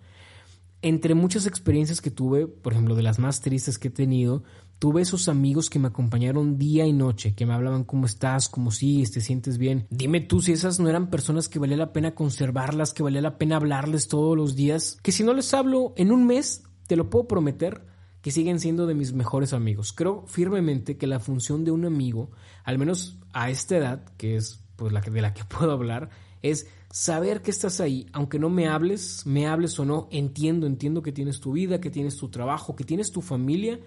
Entre 0.80 1.14
muchas 1.14 1.46
experiencias 1.46 2.00
que 2.00 2.10
tuve, 2.10 2.48
por 2.48 2.72
ejemplo, 2.72 2.96
de 2.96 3.02
las 3.02 3.20
más 3.20 3.40
tristes 3.40 3.78
que 3.78 3.88
he 3.88 3.92
tenido, 3.92 4.42
Tuve 4.82 5.02
esos 5.02 5.28
amigos 5.28 5.70
que 5.70 5.78
me 5.78 5.86
acompañaron 5.86 6.58
día 6.58 6.84
y 6.84 6.92
noche, 6.92 7.36
que 7.36 7.46
me 7.46 7.54
hablaban 7.54 7.84
cómo 7.84 8.04
estás, 8.04 8.48
cómo 8.48 8.72
sigues, 8.72 9.12
te 9.12 9.20
sientes 9.20 9.56
bien. 9.56 9.86
Dime 9.90 10.20
tú 10.20 10.42
si 10.42 10.50
esas 10.50 10.80
no 10.80 10.88
eran 10.88 11.08
personas 11.08 11.48
que 11.48 11.60
valía 11.60 11.76
la 11.76 11.92
pena 11.92 12.16
conservarlas, 12.16 12.92
que 12.92 13.04
valía 13.04 13.20
la 13.20 13.38
pena 13.38 13.54
hablarles 13.54 14.08
todos 14.08 14.36
los 14.36 14.56
días, 14.56 14.98
que 15.00 15.12
si 15.12 15.22
no 15.22 15.34
les 15.34 15.54
hablo 15.54 15.94
en 15.96 16.10
un 16.10 16.26
mes, 16.26 16.64
te 16.92 16.96
lo 16.96 17.08
puedo 17.08 17.26
prometer, 17.26 17.86
que 18.20 18.30
siguen 18.30 18.60
siendo 18.60 18.86
de 18.86 18.92
mis 18.92 19.14
mejores 19.14 19.54
amigos. 19.54 19.94
Creo 19.94 20.26
firmemente 20.26 20.98
que 20.98 21.06
la 21.06 21.20
función 21.20 21.64
de 21.64 21.70
un 21.70 21.86
amigo, 21.86 22.32
al 22.64 22.76
menos 22.76 23.16
a 23.32 23.48
esta 23.48 23.78
edad, 23.78 24.04
que 24.18 24.36
es 24.36 24.62
pues 24.76 24.92
la 24.92 25.00
de 25.00 25.22
la 25.22 25.32
que 25.32 25.42
puedo 25.48 25.72
hablar, 25.72 26.10
es 26.42 26.66
saber 26.90 27.40
que 27.40 27.50
estás 27.50 27.80
ahí, 27.80 28.08
aunque 28.12 28.38
no 28.38 28.50
me 28.50 28.68
hables, 28.68 29.24
me 29.24 29.46
hables 29.46 29.80
o 29.80 29.86
no, 29.86 30.06
entiendo, 30.10 30.66
entiendo 30.66 31.00
que 31.00 31.12
tienes 31.12 31.40
tu 31.40 31.52
vida, 31.52 31.80
que 31.80 31.88
tienes 31.88 32.18
tu 32.18 32.28
trabajo, 32.28 32.76
que 32.76 32.84
tienes 32.84 33.10
tu 33.10 33.22
familia 33.22 33.80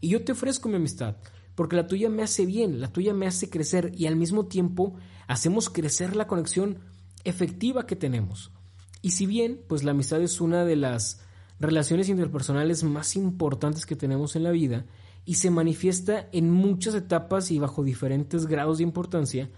y 0.00 0.10
yo 0.10 0.22
te 0.22 0.30
ofrezco 0.30 0.68
mi 0.68 0.76
amistad, 0.76 1.16
porque 1.56 1.74
la 1.74 1.88
tuya 1.88 2.10
me 2.10 2.22
hace 2.22 2.46
bien, 2.46 2.80
la 2.80 2.92
tuya 2.92 3.12
me 3.12 3.26
hace 3.26 3.50
crecer 3.50 3.90
y 3.96 4.06
al 4.06 4.14
mismo 4.14 4.46
tiempo 4.46 4.94
hacemos 5.26 5.68
crecer 5.68 6.14
la 6.14 6.28
conexión 6.28 6.78
efectiva 7.24 7.88
que 7.88 7.96
tenemos. 7.96 8.52
Y 9.00 9.10
si 9.10 9.26
bien, 9.26 9.60
pues 9.66 9.82
la 9.82 9.90
amistad 9.90 10.22
es 10.22 10.40
una 10.40 10.64
de 10.64 10.76
las 10.76 11.22
relaciones 11.62 12.08
interpersonales 12.08 12.82
más 12.82 13.16
importantes 13.16 13.86
que 13.86 13.96
tenemos 13.96 14.36
en 14.36 14.42
la 14.42 14.50
vida 14.50 14.84
y 15.24 15.34
se 15.34 15.50
manifiesta 15.50 16.28
en 16.32 16.50
muchas 16.50 16.94
etapas 16.94 17.50
y 17.50 17.58
bajo 17.58 17.84
diferentes 17.84 18.46
grados 18.46 18.78
de 18.78 18.84
importancia, 18.84 19.48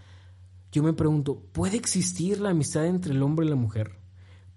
yo 0.71 0.83
me 0.83 0.93
pregunto, 0.93 1.41
¿puede 1.53 1.77
existir 1.77 2.41
la 2.41 2.51
amistad 2.51 2.87
entre 2.87 3.15
el 3.15 3.23
hombre 3.23 3.47
y 3.47 3.49
la 3.49 3.57
mujer? 3.57 3.99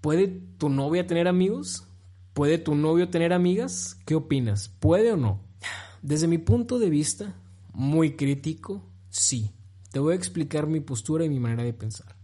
¿Puede 0.01 0.27
tu 0.27 0.69
novia 0.69 1.07
tener 1.07 1.27
amigos? 1.27 1.87
¿Puede 2.33 2.57
tu 2.57 2.75
novio 2.75 3.09
tener 3.09 3.31
amigas? 3.33 3.97
¿Qué 4.05 4.15
opinas? 4.15 4.69
¿Puede 4.79 5.13
o 5.13 5.17
no? 5.17 5.41
Desde 6.01 6.27
mi 6.27 6.37
punto 6.37 6.79
de 6.79 6.89
vista, 6.89 7.35
muy 7.73 8.15
crítico, 8.15 8.83
sí. 9.09 9.51
Te 9.91 9.99
voy 9.99 10.13
a 10.13 10.17
explicar 10.17 10.67
mi 10.67 10.81
postura 10.81 11.23
y 11.23 11.29
mi 11.29 11.39
manera 11.39 11.63
de 11.63 11.73
pensar. 11.73 12.17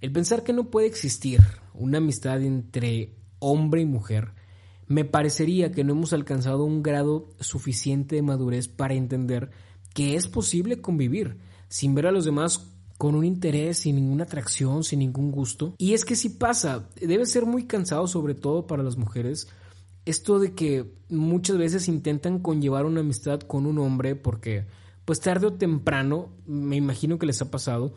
El 0.00 0.10
pensar 0.10 0.42
que 0.42 0.52
no 0.52 0.70
puede 0.70 0.88
existir 0.88 1.40
una 1.74 1.98
amistad 1.98 2.42
entre 2.42 3.14
hombre 3.38 3.82
y 3.82 3.86
mujer 3.86 4.32
me 4.88 5.04
parecería 5.04 5.70
que 5.70 5.84
no 5.84 5.92
hemos 5.92 6.12
alcanzado 6.12 6.64
un 6.64 6.82
grado 6.82 7.28
suficiente 7.40 8.16
de 8.16 8.22
madurez 8.22 8.68
para 8.68 8.94
entender 8.94 9.50
que 9.94 10.16
es 10.16 10.28
posible 10.28 10.80
convivir 10.80 11.38
sin 11.68 11.94
ver 11.94 12.06
a 12.06 12.12
los 12.12 12.24
demás 12.24 12.66
con 12.96 13.14
un 13.14 13.24
interés, 13.24 13.78
sin 13.78 13.96
ninguna 13.96 14.24
atracción, 14.24 14.82
sin 14.82 14.98
ningún 14.98 15.30
gusto. 15.30 15.74
Y 15.78 15.92
es 15.92 16.04
que 16.04 16.16
si 16.16 16.30
pasa, 16.30 16.88
debe 17.00 17.26
ser 17.26 17.46
muy 17.46 17.66
cansado 17.66 18.08
sobre 18.08 18.34
todo 18.34 18.66
para 18.66 18.82
las 18.82 18.96
mujeres 18.96 19.46
esto 20.08 20.38
de 20.38 20.54
que 20.54 20.90
muchas 21.10 21.58
veces 21.58 21.86
intentan 21.86 22.38
conllevar 22.38 22.86
una 22.86 23.00
amistad 23.00 23.40
con 23.40 23.66
un 23.66 23.78
hombre 23.78 24.16
porque 24.16 24.66
pues 25.04 25.20
tarde 25.20 25.46
o 25.46 25.52
temprano, 25.52 26.30
me 26.46 26.76
imagino 26.76 27.18
que 27.18 27.26
les 27.26 27.42
ha 27.42 27.50
pasado, 27.50 27.94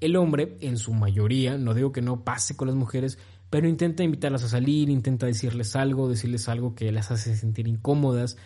el 0.00 0.16
hombre 0.16 0.56
en 0.60 0.76
su 0.78 0.92
mayoría, 0.92 1.58
no 1.58 1.74
digo 1.74 1.92
que 1.92 2.02
no 2.02 2.24
pase 2.24 2.56
con 2.56 2.68
las 2.68 2.76
mujeres, 2.76 3.18
pero 3.50 3.68
intenta 3.68 4.04
invitarlas 4.04 4.44
a 4.44 4.48
salir, 4.48 4.88
intenta 4.88 5.26
decirles 5.26 5.74
algo, 5.76 6.08
decirles 6.08 6.48
algo 6.48 6.74
que 6.74 6.90
las 6.92 7.10
hace 7.10 7.36
sentir 7.36 7.66
incómodas. 7.66 8.36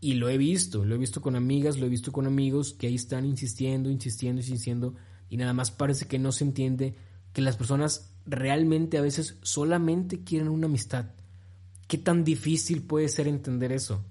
Y 0.00 0.14
lo 0.14 0.28
he 0.28 0.36
visto, 0.36 0.84
lo 0.84 0.94
he 0.94 0.98
visto 0.98 1.20
con 1.20 1.36
amigas, 1.36 1.78
lo 1.78 1.86
he 1.86 1.88
visto 1.88 2.12
con 2.12 2.26
amigos 2.26 2.72
que 2.72 2.88
ahí 2.88 2.94
están 2.94 3.24
insistiendo, 3.24 3.90
insistiendo, 3.90 4.40
insistiendo, 4.40 4.94
y 5.30 5.36
nada 5.36 5.52
más 5.52 5.70
parece 5.70 6.06
que 6.06 6.18
no 6.18 6.32
se 6.32 6.44
entiende 6.44 6.94
que 7.32 7.42
las 7.42 7.56
personas 7.56 8.12
realmente 8.26 8.98
a 8.98 9.00
veces 9.00 9.38
solamente 9.42 10.24
quieren 10.24 10.48
una 10.48 10.66
amistad. 10.66 11.06
¿Qué 11.86 11.98
tan 11.98 12.24
difícil 12.24 12.82
puede 12.82 13.08
ser 13.08 13.28
entender 13.28 13.72
eso? 13.72 14.04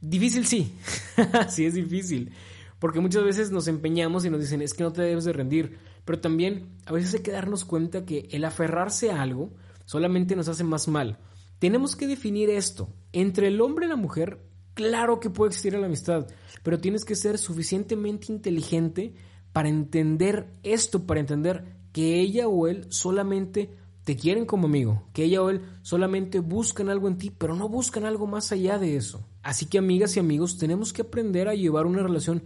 Difícil 0.00 0.46
sí, 0.46 0.72
sí 1.48 1.64
es 1.64 1.74
difícil, 1.74 2.32
porque 2.78 3.00
muchas 3.00 3.22
veces 3.22 3.50
nos 3.50 3.68
empeñamos 3.68 4.24
y 4.24 4.30
nos 4.30 4.40
dicen 4.40 4.62
es 4.62 4.74
que 4.74 4.82
no 4.82 4.92
te 4.92 5.02
debes 5.02 5.24
de 5.24 5.32
rendir, 5.32 5.78
pero 6.04 6.20
también 6.20 6.68
a 6.86 6.92
veces 6.92 7.14
hay 7.14 7.20
que 7.20 7.30
darnos 7.30 7.64
cuenta 7.64 8.04
que 8.04 8.28
el 8.32 8.44
aferrarse 8.44 9.10
a 9.10 9.22
algo 9.22 9.52
solamente 9.84 10.36
nos 10.36 10.48
hace 10.48 10.64
más 10.64 10.88
mal. 10.88 11.18
Tenemos 11.58 11.94
que 11.96 12.06
definir 12.06 12.50
esto. 12.50 12.88
Entre 13.12 13.48
el 13.48 13.60
hombre 13.60 13.86
y 13.86 13.88
la 13.88 13.96
mujer, 13.96 14.40
claro 14.74 15.20
que 15.20 15.30
puede 15.30 15.50
existir 15.50 15.74
la 15.74 15.86
amistad, 15.86 16.26
pero 16.62 16.80
tienes 16.80 17.04
que 17.04 17.14
ser 17.14 17.38
suficientemente 17.38 18.32
inteligente 18.32 19.14
para 19.52 19.68
entender 19.68 20.48
esto, 20.62 21.06
para 21.06 21.20
entender 21.20 21.64
que 21.92 22.20
ella 22.20 22.48
o 22.48 22.66
él 22.66 22.86
solamente 22.88 23.70
te 24.04 24.16
quieren 24.16 24.46
como 24.46 24.66
amigo, 24.66 25.04
que 25.12 25.24
ella 25.24 25.42
o 25.42 25.50
él 25.50 25.62
solamente 25.82 26.40
buscan 26.40 26.88
algo 26.88 27.06
en 27.06 27.18
ti, 27.18 27.30
pero 27.30 27.54
no 27.54 27.68
buscan 27.68 28.04
algo 28.04 28.26
más 28.26 28.50
allá 28.50 28.78
de 28.78 28.96
eso. 28.96 29.24
Así 29.42 29.66
que 29.66 29.78
amigas 29.78 30.16
y 30.16 30.20
amigos, 30.20 30.58
tenemos 30.58 30.92
que 30.92 31.02
aprender 31.02 31.48
a 31.48 31.54
llevar 31.54 31.86
una 31.86 32.02
relación 32.02 32.42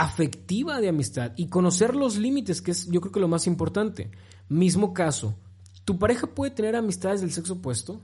afectiva 0.00 0.80
de 0.80 0.88
amistad 0.88 1.32
y 1.36 1.48
conocer 1.48 1.94
los 1.94 2.16
límites, 2.16 2.62
que 2.62 2.70
es 2.70 2.86
yo 2.86 3.02
creo 3.02 3.12
que 3.12 3.20
lo 3.20 3.28
más 3.28 3.46
importante. 3.46 4.10
Mismo 4.48 4.94
caso, 4.94 5.38
¿tu 5.84 5.98
pareja 5.98 6.26
puede 6.26 6.52
tener 6.52 6.74
amistades 6.74 7.20
del 7.20 7.32
sexo 7.32 7.54
opuesto? 7.54 8.00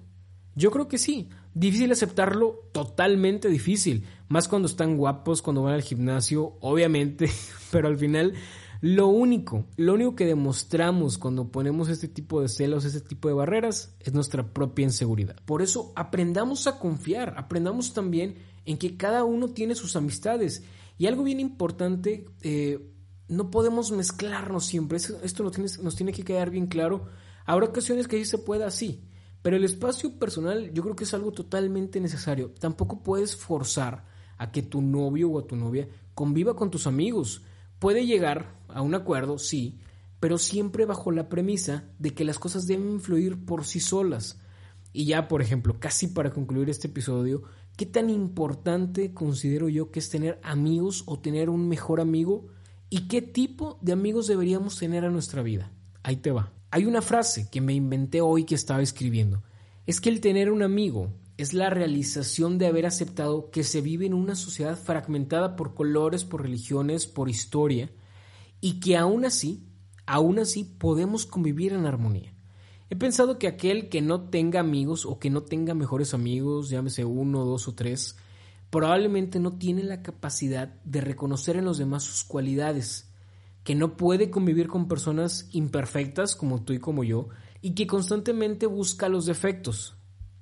Yo 0.55 0.71
creo 0.71 0.89
que 0.89 0.99
sí. 0.99 1.31
Difícil 1.55 1.91
aceptarlo, 1.91 2.69
totalmente 2.73 3.49
difícil. 3.49 4.05
Más 4.29 4.47
cuando 4.47 4.69
están 4.69 4.99
guapos, 4.99 5.41
cuando 5.41 5.63
van 5.63 5.73
al 5.73 5.83
gimnasio, 5.83 6.59
obviamente, 6.61 7.31
pero 7.71 7.89
al 7.89 7.97
final 7.97 8.35
lo 8.83 9.07
único, 9.07 9.65
lo 9.77 9.95
único 9.95 10.15
que 10.17 10.27
demostramos 10.27 11.17
cuando 11.17 11.51
ponemos 11.51 11.89
este 11.89 12.09
tipo 12.09 12.43
de 12.43 12.51
celos, 12.51 12.85
este 12.85 13.01
tipo 13.01 13.29
de 13.29 13.35
barreras, 13.35 13.95
es 14.01 14.13
nuestra 14.13 14.53
propia 14.53 14.85
inseguridad. 14.85 15.37
Por 15.47 15.63
eso 15.63 15.95
aprendamos 15.97 16.67
a 16.67 16.79
confiar, 16.79 17.35
aprendamos 17.39 17.95
también 17.95 18.37
en 18.67 18.77
que 18.77 18.99
cada 18.99 19.25
uno 19.25 19.49
tiene 19.49 19.75
sus 19.75 19.97
amistades. 19.97 20.63
Y 20.99 21.07
algo 21.07 21.25
bien 21.25 21.41
importante, 21.41 22.27
eh, 22.43 22.91
no 23.29 23.51
podemos 23.51 23.91
mezclarnos 23.91 24.67
siempre, 24.67 24.99
esto 24.99 25.45
nos 25.83 25.97
tiene 25.97 26.13
que 26.13 26.25
quedar 26.25 26.51
bien 26.51 26.67
claro. 26.67 27.07
Habrá 27.45 27.67
ocasiones 27.67 28.09
que 28.09 28.19
sí 28.19 28.25
se 28.25 28.39
pueda, 28.39 28.71
sí, 28.71 29.09
pero 29.43 29.57
el 29.57 29.65
espacio 29.65 30.19
personal 30.19 30.73
yo 30.73 30.83
creo 30.83 30.97
que 30.97 31.05
es 31.05 31.15
algo 31.15 31.33
totalmente 31.33 32.01
necesario. 32.01 32.53
Tampoco 32.59 33.03
puedes 33.03 33.37
forzar 33.37 34.07
a 34.39 34.51
que 34.51 34.63
tu 34.63 34.81
novio 34.81 35.31
o 35.31 35.39
a 35.39 35.47
tu 35.47 35.57
novia 35.57 35.89
conviva 36.15 36.57
con 36.57 36.71
tus 36.71 36.87
amigos 36.87 37.43
Puede 37.79 38.07
llegar 38.07 38.59
a 38.69 38.81
un 38.81 38.95
acuerdo, 38.95 39.39
sí, 39.39 39.79
pero 40.19 40.39
siempre 40.39 40.87
bajo 40.87 41.13
la 41.13 41.29
premisa 41.29 41.85
de 41.99 42.15
que 42.15 42.25
las 42.25 42.39
cosas 42.39 42.67
deben 42.67 43.01
fluir 43.01 43.45
por 43.45 43.67
sí 43.67 43.81
solas. 43.81 44.41
Y 44.93 45.05
ya, 45.05 45.29
por 45.29 45.43
ejemplo, 45.43 45.79
casi 45.79 46.09
para 46.09 46.31
concluir 46.31 46.71
este 46.71 46.89
episodio, 46.89 47.43
¿qué 47.77 47.87
tan 47.87 48.11
importante 48.11 49.13
considero 49.13 49.69
yo 49.69 49.91
que 49.91 50.01
es 50.01 50.09
tener 50.09 50.41
amigos 50.43 51.05
o 51.07 51.21
tener 51.21 51.51
un 51.51 51.69
mejor 51.69 52.01
amigo? 52.01 52.47
¿Y 52.89 53.09
qué 53.09 53.23
tipo 53.23 53.79
de 53.83 53.93
amigos 53.93 54.27
deberíamos 54.27 54.79
tener 54.79 55.05
en 55.05 55.13
nuestra 55.13 55.43
vida? 55.43 55.73
Ahí 56.03 56.17
te 56.17 56.33
va. 56.33 56.53
Hay 56.71 56.85
una 56.85 57.03
frase 57.03 57.49
que 57.51 57.61
me 57.61 57.75
inventé 57.75 58.21
hoy 58.21 58.45
que 58.45 58.55
estaba 58.55 58.83
escribiendo. 58.83 59.43
Es 59.87 60.01
que 60.01 60.09
el 60.09 60.21
tener 60.21 60.51
un 60.51 60.63
amigo 60.63 61.13
es 61.37 61.53
la 61.53 61.69
realización 61.69 62.59
de 62.59 62.67
haber 62.67 62.87
aceptado 62.87 63.51
que 63.51 63.63
se 63.63 63.83
vive 63.83 64.07
en 64.07 64.15
una 64.15 64.35
sociedad 64.35 64.79
fragmentada 64.79 65.55
por 65.55 65.75
colores, 65.75 66.25
por 66.25 66.43
religiones, 66.43 67.07
por 67.07 67.29
historia, 67.29 67.91
y 68.61 68.81
que 68.81 68.97
aún 68.97 69.25
así, 69.25 69.69
aún 70.07 70.39
así 70.39 70.65
podemos 70.65 71.27
convivir 71.27 71.73
en 71.73 71.85
armonía. 71.85 72.36
He 72.89 72.97
pensado 72.97 73.39
que 73.39 73.49
aquel 73.49 73.89
que 73.89 74.01
no 74.01 74.29
tenga 74.29 74.61
amigos 74.61 75.07
o 75.07 75.19
que 75.19 75.31
no 75.31 75.43
tenga 75.43 75.75
mejores 75.75 76.15
amigos, 76.15 76.71
llámese 76.71 77.05
uno, 77.05 77.45
dos 77.45 77.67
o 77.69 77.75
tres, 77.75 78.17
probablemente 78.71 79.41
no 79.41 79.59
tiene 79.59 79.83
la 79.83 80.03
capacidad 80.03 80.69
de 80.85 81.01
reconocer 81.01 81.57
en 81.57 81.65
los 81.65 81.79
demás 81.79 82.05
sus 82.05 82.25
cualidades, 82.25 83.11
que 83.65 83.75
no 83.75 83.97
puede 83.97 84.31
convivir 84.31 84.69
con 84.69 84.87
personas 84.87 85.49
imperfectas 85.53 86.37
como 86.37 86.63
tú 86.63 86.73
y 86.73 86.79
como 86.79 87.03
yo, 87.03 87.29
y 87.61 87.75
que 87.75 87.87
constantemente 87.87 88.67
busca 88.67 89.09
los 89.09 89.27
defectos, 89.27 89.97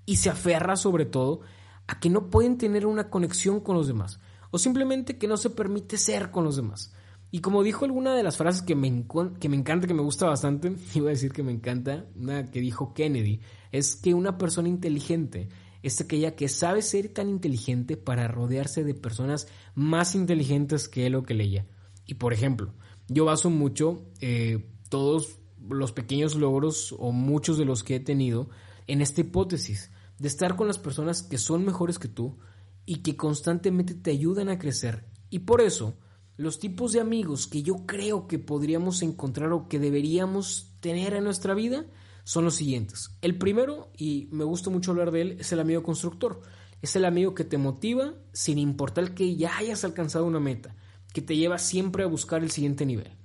y 0.05 0.17
se 0.17 0.29
aferra 0.29 0.77
sobre 0.77 1.07
todo 1.07 1.41
a 1.87 1.99
que 2.01 2.11
no 2.11 2.29
pueden 2.29 2.59
tener 2.59 2.87
una 2.87 3.09
conexión 3.09 3.61
con 3.61 3.77
los 3.77 3.87
demás 3.87 4.21
o 4.55 4.59
simplemente 4.59 5.19
que 5.19 5.27
no 5.27 5.37
se 5.37 5.51
permite 5.51 5.99
ser 5.99 6.31
con 6.31 6.45
los 6.45 6.55
demás. 6.55 6.93
Y 7.35 7.41
como 7.41 7.65
dijo 7.65 7.85
alguna 7.85 8.15
de 8.15 8.23
las 8.23 8.37
frases 8.37 8.63
que 8.63 8.77
me, 8.77 9.07
que 9.41 9.49
me 9.49 9.57
encanta, 9.57 9.89
que 9.89 9.93
me 9.93 10.03
gusta 10.03 10.27
bastante, 10.27 10.77
iba 10.95 11.09
a 11.09 11.11
decir 11.11 11.33
que 11.33 11.43
me 11.43 11.51
encanta, 11.51 12.07
una 12.15 12.49
que 12.49 12.61
dijo 12.61 12.95
Kennedy, 12.95 13.41
es 13.73 13.97
que 13.97 14.15
una 14.15 14.39
persona 14.39 14.69
inteligente 14.69 15.49
es 15.83 16.01
aquella 16.01 16.37
que 16.37 16.49
sabe 16.49 16.81
ser 16.81 17.09
tan 17.09 17.29
inteligente 17.29 17.97
para 17.97 18.29
rodearse 18.29 18.85
de 18.85 18.95
personas 18.95 19.49
más 19.75 20.15
inteligentes 20.15 20.89
que 20.89 21.07
él 21.07 21.17
o 21.17 21.25
que 21.25 21.35
ella. 21.35 21.67
Y 22.07 22.15
por 22.15 22.33
ejemplo, 22.33 22.73
yo 23.09 23.25
baso 23.25 23.51
mucho 23.51 24.05
eh, 24.21 24.69
todos 24.89 25.41
los 25.69 25.91
pequeños 25.91 26.37
logros 26.37 26.95
o 27.01 27.11
muchos 27.11 27.59
de 27.59 27.65
los 27.65 27.83
que 27.83 27.97
he 27.97 28.01
tenido 28.01 28.49
en 28.87 29.01
esta 29.01 29.23
hipótesis 29.23 29.91
de 30.21 30.29
estar 30.29 30.55
con 30.55 30.69
las 30.69 30.79
personas 30.79 31.25
que 31.25 31.39
son 31.39 31.65
mejores 31.65 31.99
que 31.99 32.07
tú 32.07 32.39
y 32.87 32.99
que 32.99 33.17
constantemente 33.17 33.93
te 33.93 34.13
ayudan 34.13 34.51
a 34.51 34.59
crecer. 34.61 35.05
Y 35.31 35.41
por 35.41 35.63
eso, 35.63 35.99
los 36.37 36.59
tipos 36.59 36.93
de 36.93 37.01
amigos 37.01 37.47
que 37.47 37.63
yo 37.63 37.87
creo 37.87 38.27
que 38.27 38.39
podríamos 38.39 39.03
encontrar 39.03 39.53
o 39.53 39.69
que 39.69 39.79
deberíamos 39.79 40.73
tener 40.81 41.15
en 41.15 41.25
nuestra 41.25 41.55
vida 41.55 41.87
son 42.25 42.45
los 42.45 42.57
siguientes. 42.57 43.11
El 43.21 43.39
primero, 43.39 43.91
y 43.97 44.29
me 44.33 44.45
gusta 44.45 44.71
mucho 44.71 44.91
hablar 44.91 45.11
de 45.11 45.21
él, 45.21 45.37
es 45.39 45.53
el 45.53 45.61
amigo 45.61 45.83
constructor. 45.83 46.41
Es 46.83 46.97
el 46.97 47.05
amigo 47.05 47.35
que 47.35 47.45
te 47.45 47.57
motiva 47.57 48.15
sin 48.33 48.59
importar 48.59 49.15
que 49.15 49.37
ya 49.37 49.57
hayas 49.57 49.85
alcanzado 49.85 50.27
una 50.27 50.41
meta, 50.41 50.75
que 51.13 51.23
te 51.23 51.37
lleva 51.37 51.59
siempre 51.59 52.03
a 52.03 52.09
buscar 52.09 52.43
el 52.43 52.51
siguiente 52.51 52.85
nivel. 52.85 53.17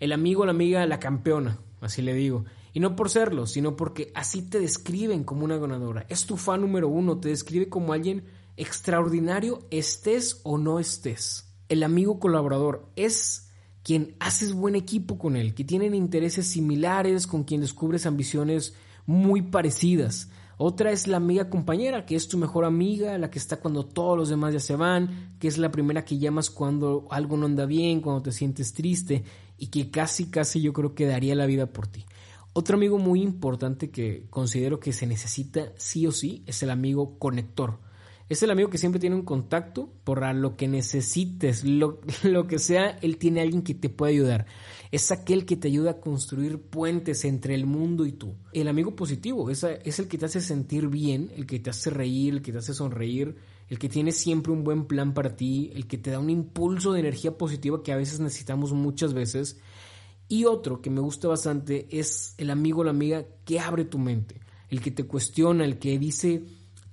El 0.00 0.12
amigo, 0.12 0.44
la 0.44 0.50
amiga, 0.50 0.84
la 0.86 0.98
campeona, 0.98 1.58
así 1.80 2.02
le 2.02 2.12
digo. 2.12 2.44
Y 2.74 2.80
no 2.80 2.96
por 2.96 3.08
serlo, 3.08 3.46
sino 3.46 3.76
porque 3.76 4.12
así 4.14 4.42
te 4.42 4.60
describen 4.60 5.24
como 5.24 5.44
una 5.44 5.56
ganadora. 5.56 6.04
Es 6.08 6.26
tu 6.26 6.36
fan 6.36 6.60
número 6.60 6.88
uno, 6.88 7.18
te 7.18 7.28
describe 7.28 7.68
como 7.68 7.92
alguien 7.92 8.24
extraordinario, 8.56 9.66
estés 9.70 10.40
o 10.44 10.58
no 10.58 10.78
estés. 10.78 11.47
El 11.68 11.82
amigo 11.82 12.18
colaborador 12.18 12.90
es 12.96 13.50
quien 13.82 14.16
haces 14.20 14.52
buen 14.52 14.74
equipo 14.74 15.18
con 15.18 15.36
él, 15.36 15.54
que 15.54 15.64
tienen 15.64 15.94
intereses 15.94 16.46
similares, 16.46 17.26
con 17.26 17.44
quien 17.44 17.60
descubres 17.60 18.06
ambiciones 18.06 18.74
muy 19.06 19.42
parecidas. 19.42 20.28
Otra 20.58 20.90
es 20.90 21.06
la 21.06 21.18
amiga 21.18 21.48
compañera, 21.48 22.04
que 22.04 22.16
es 22.16 22.26
tu 22.28 22.36
mejor 22.36 22.64
amiga, 22.64 23.16
la 23.16 23.30
que 23.30 23.38
está 23.38 23.58
cuando 23.58 23.86
todos 23.86 24.18
los 24.18 24.28
demás 24.28 24.52
ya 24.52 24.60
se 24.60 24.74
van, 24.74 25.36
que 25.38 25.46
es 25.46 25.56
la 25.56 25.70
primera 25.70 26.04
que 26.04 26.18
llamas 26.18 26.50
cuando 26.50 27.06
algo 27.10 27.36
no 27.36 27.46
anda 27.46 27.64
bien, 27.64 28.00
cuando 28.00 28.22
te 28.22 28.32
sientes 28.32 28.74
triste 28.74 29.22
y 29.56 29.68
que 29.68 29.90
casi, 29.90 30.30
casi 30.30 30.60
yo 30.60 30.72
creo 30.72 30.94
que 30.94 31.06
daría 31.06 31.34
la 31.36 31.46
vida 31.46 31.66
por 31.66 31.86
ti. 31.86 32.04
Otro 32.54 32.76
amigo 32.76 32.98
muy 32.98 33.22
importante 33.22 33.90
que 33.90 34.26
considero 34.30 34.80
que 34.80 34.92
se 34.92 35.06
necesita 35.06 35.72
sí 35.76 36.08
o 36.08 36.12
sí 36.12 36.42
es 36.46 36.62
el 36.64 36.70
amigo 36.70 37.18
conector. 37.20 37.78
Es 38.28 38.42
el 38.42 38.50
amigo 38.50 38.68
que 38.68 38.76
siempre 38.76 39.00
tiene 39.00 39.16
un 39.16 39.22
contacto 39.22 39.90
por 40.04 40.22
lo 40.34 40.56
que 40.56 40.68
necesites, 40.68 41.64
lo, 41.64 42.00
que 42.46 42.58
sea, 42.58 42.98
él 43.00 43.16
tiene 43.16 43.40
alguien 43.40 43.62
que 43.62 43.74
te 43.74 43.88
puede 43.88 44.12
ayudar. 44.12 44.46
Es 44.90 45.10
aquel 45.10 45.46
que 45.46 45.56
te 45.56 45.68
ayuda 45.68 45.92
a 45.92 46.00
construir 46.00 46.60
puentes 46.60 47.24
entre 47.24 47.54
el 47.54 47.66
mundo 47.66 48.04
y 48.04 48.12
tú. 48.12 48.34
El 48.52 48.68
amigo 48.68 48.94
positivo 48.94 49.50
es, 49.50 49.64
es 49.64 49.98
el 49.98 50.08
que 50.08 50.18
te 50.18 50.26
hace 50.26 50.40
sentir 50.40 50.88
bien, 50.88 51.30
el 51.36 51.46
que 51.46 51.58
te 51.58 51.70
hace 51.70 51.90
reír, 51.90 52.34
el 52.34 52.42
que 52.42 52.52
te 52.52 52.58
hace 52.58 52.74
sonreír, 52.74 53.36
el 53.68 53.78
que 53.78 53.88
tiene 53.88 54.12
siempre 54.12 54.52
un 54.52 54.64
buen 54.64 54.84
plan 54.84 55.14
para 55.14 55.36
ti, 55.36 55.70
el 55.74 55.86
que 55.86 55.98
te 55.98 56.10
da 56.10 56.18
un 56.18 56.30
impulso 56.30 56.92
de 56.92 57.00
energía 57.00 57.36
positiva 57.36 57.82
que 57.82 57.92
a 57.92 57.96
veces 57.96 58.20
necesitamos 58.20 58.72
muchas 58.72 59.14
veces 59.14 59.58
y 60.28 60.44
otro 60.44 60.82
que 60.82 60.90
me 60.90 61.00
gusta 61.00 61.26
bastante 61.28 61.88
es 61.90 62.34
el 62.36 62.50
amigo 62.50 62.82
o 62.82 62.84
la 62.84 62.90
amiga 62.90 63.24
que 63.46 63.60
abre 63.60 63.86
tu 63.86 63.98
mente, 63.98 64.40
el 64.68 64.82
que 64.82 64.90
te 64.90 65.04
cuestiona, 65.04 65.64
el 65.64 65.78
que 65.78 65.98
dice, 65.98 66.44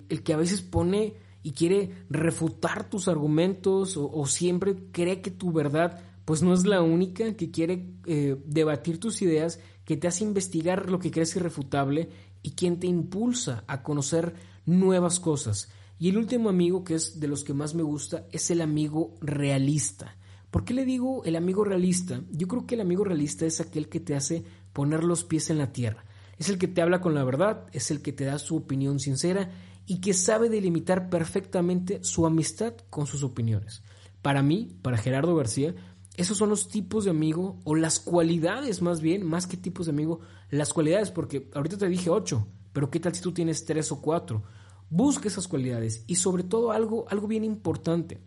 el 0.08 0.24
que 0.24 0.34
a 0.34 0.38
veces 0.38 0.62
pone 0.62 1.24
y 1.45 1.51
quiere 1.53 1.91
refutar 2.10 2.89
tus 2.89 3.08
argumentos 3.08 3.97
o, 3.97 4.25
siempre 4.25 4.75
cree 4.91 5.21
que 5.21 5.31
tu 5.31 5.51
verdad 5.51 6.01
pues 6.25 6.41
no 6.41 6.53
es 6.55 6.65
la 6.65 6.81
única, 6.81 7.36
que 7.36 7.51
quiere 7.51 7.93
eh, 8.08 8.36
debatir 8.45 8.99
tus 8.99 9.21
ideas, 9.21 9.60
que 9.86 9.95
te 9.95 10.08
hace 10.08 10.23
investigar 10.23 10.89
lo 10.89 10.97
que 10.97 11.12
crees 11.12 11.36
irrefutable 11.36 12.10
y 12.41 12.51
quien 12.51 12.79
te 12.79 12.88
impulsa 12.88 13.63
a 13.67 13.84
conocer 13.84 14.34
nuevas 14.65 15.19
cosas. 15.19 15.69
Y 15.99 16.10
el 16.10 16.17
último 16.17 16.49
amigo, 16.49 16.84
que 16.84 16.95
es 16.95 17.19
de 17.19 17.27
los 17.27 17.43
que 17.43 17.53
más 17.53 17.75
me 17.75 17.84
gusta, 17.84 18.25
es 18.31 18.49
el 18.49 18.62
amigo 18.62 19.13
realista 19.21 20.17
¿Por 20.55 20.63
qué 20.63 20.73
le 20.73 20.86
digo 20.86 21.21
el 21.25 21.36
amigo 21.36 21.65
realista? 21.65 22.21
Yo 22.31 22.47
creo 22.47 22.65
que 22.65 22.75
el 22.75 22.81
amigo 22.81 23.03
realista 23.03 23.45
es 23.45 23.60
aquel 23.60 23.89
que 23.89 23.99
te 23.99 24.15
hace 24.15 24.45
poner 24.71 25.03
los 25.03 25.25
pies 25.25 25.49
en 25.49 25.58
la 25.58 25.73
tierra, 25.73 26.05
Es 26.38 26.47
el 26.47 26.58
que 26.58 26.69
te 26.69 26.81
habla 26.81 27.01
con 27.01 27.13
la 27.13 27.25
verdad, 27.25 27.65
es 27.73 27.91
el 27.91 28.01
que 28.01 28.13
te 28.13 28.23
da 28.23 28.39
su 28.39 28.55
opinión 28.55 29.01
sincera 29.01 29.49
y 29.86 30.02
que 30.02 30.13
sabe 30.13 30.50
delimitar 30.50 31.10
perfectamente 31.10 32.04
su 32.04 32.26
amistad 32.26 32.74
con 32.89 33.08
sus 33.08 33.24
opiniones. 33.24 33.84
Para 34.21 34.41
mí, 34.41 34.78
para 34.82 34.98
Gerardo 34.98 35.36
García, 35.36 35.76
esos 36.15 36.38
son 36.38 36.50
los 36.50 36.69
tipos 36.69 37.04
de 37.04 37.12
amigo 37.12 37.60
o 37.63 37.76
las 37.76 38.00
cualidades 38.00 38.82
más 38.82 39.02
bien, 39.02 39.26
más 39.26 39.48
que 39.48 39.58
tipos 39.58 39.86
de 39.86 39.91
amigo, 39.91 40.21
las 40.50 40.74
cualidades, 40.74 41.12
porque 41.12 41.50
ahorita 41.54 41.78
te 41.78 41.89
dije 41.89 42.10
ocho, 42.10 42.48
pero 42.74 42.89
¿qué 42.89 43.00
tal 43.00 43.13
si 43.13 43.21
tú 43.21 43.34
tienes 43.34 43.65
tres 43.65 43.91
o 43.91 44.02
cuatro? 44.02 44.43
Busca 44.89 45.28
esas 45.28 45.48
cualidades 45.48 46.04
y 46.08 46.15
sobre 46.15 46.43
todo 46.43 46.71
algo, 46.71 47.06
algo 47.10 47.28
bien 47.28 47.43
importante. 47.43 48.21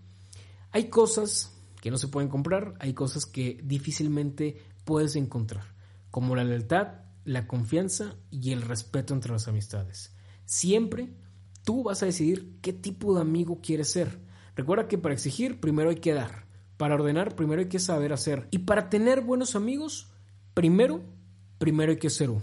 Hay 0.71 0.89
cosas 0.91 1.55
que 1.81 1.91
no 1.91 1.97
se 1.97 2.09
pueden 2.09 2.29
comprar, 2.29 2.75
hay 2.79 2.93
cosas 2.93 3.25
que 3.25 3.61
difícilmente 3.65 4.63
puedes 4.85 5.17
encontrar, 5.17 5.65
como 6.11 6.37
la 6.37 6.45
lealtad, 6.45 6.89
la 7.25 7.47
confianza 7.47 8.17
y 8.31 8.53
el 8.53 8.63
respeto 8.63 9.15
entre 9.15 9.33
las 9.33 9.49
amistades. 9.49 10.15
Siempre 10.45 11.15
tú 11.69 11.83
vas 11.83 12.03
a 12.03 12.07
decidir 12.07 12.57
qué 12.63 12.73
tipo 12.73 13.15
de 13.15 13.21
amigo 13.21 13.61
quieres 13.63 13.91
ser. 13.91 14.09
Recuerda 14.57 14.89
que 14.89 14.97
para 14.97 15.13
exigir 15.13 15.61
primero 15.61 15.91
hay 15.91 15.97
que 15.97 16.15
dar, 16.15 16.47
para 16.79 16.95
ordenar 16.95 17.37
primero 17.37 17.61
hay 17.61 17.69
que 17.69 17.79
saber 17.79 18.15
hacer 18.15 18.49
y 18.51 18.61
para 18.61 18.89
tener 18.89 19.21
buenos 19.21 19.55
amigos 19.55 20.09
primero, 20.55 21.03
primero 21.59 21.93
hay 21.93 21.99
que 21.99 22.09
ser 22.09 22.31
uno. 22.31 22.43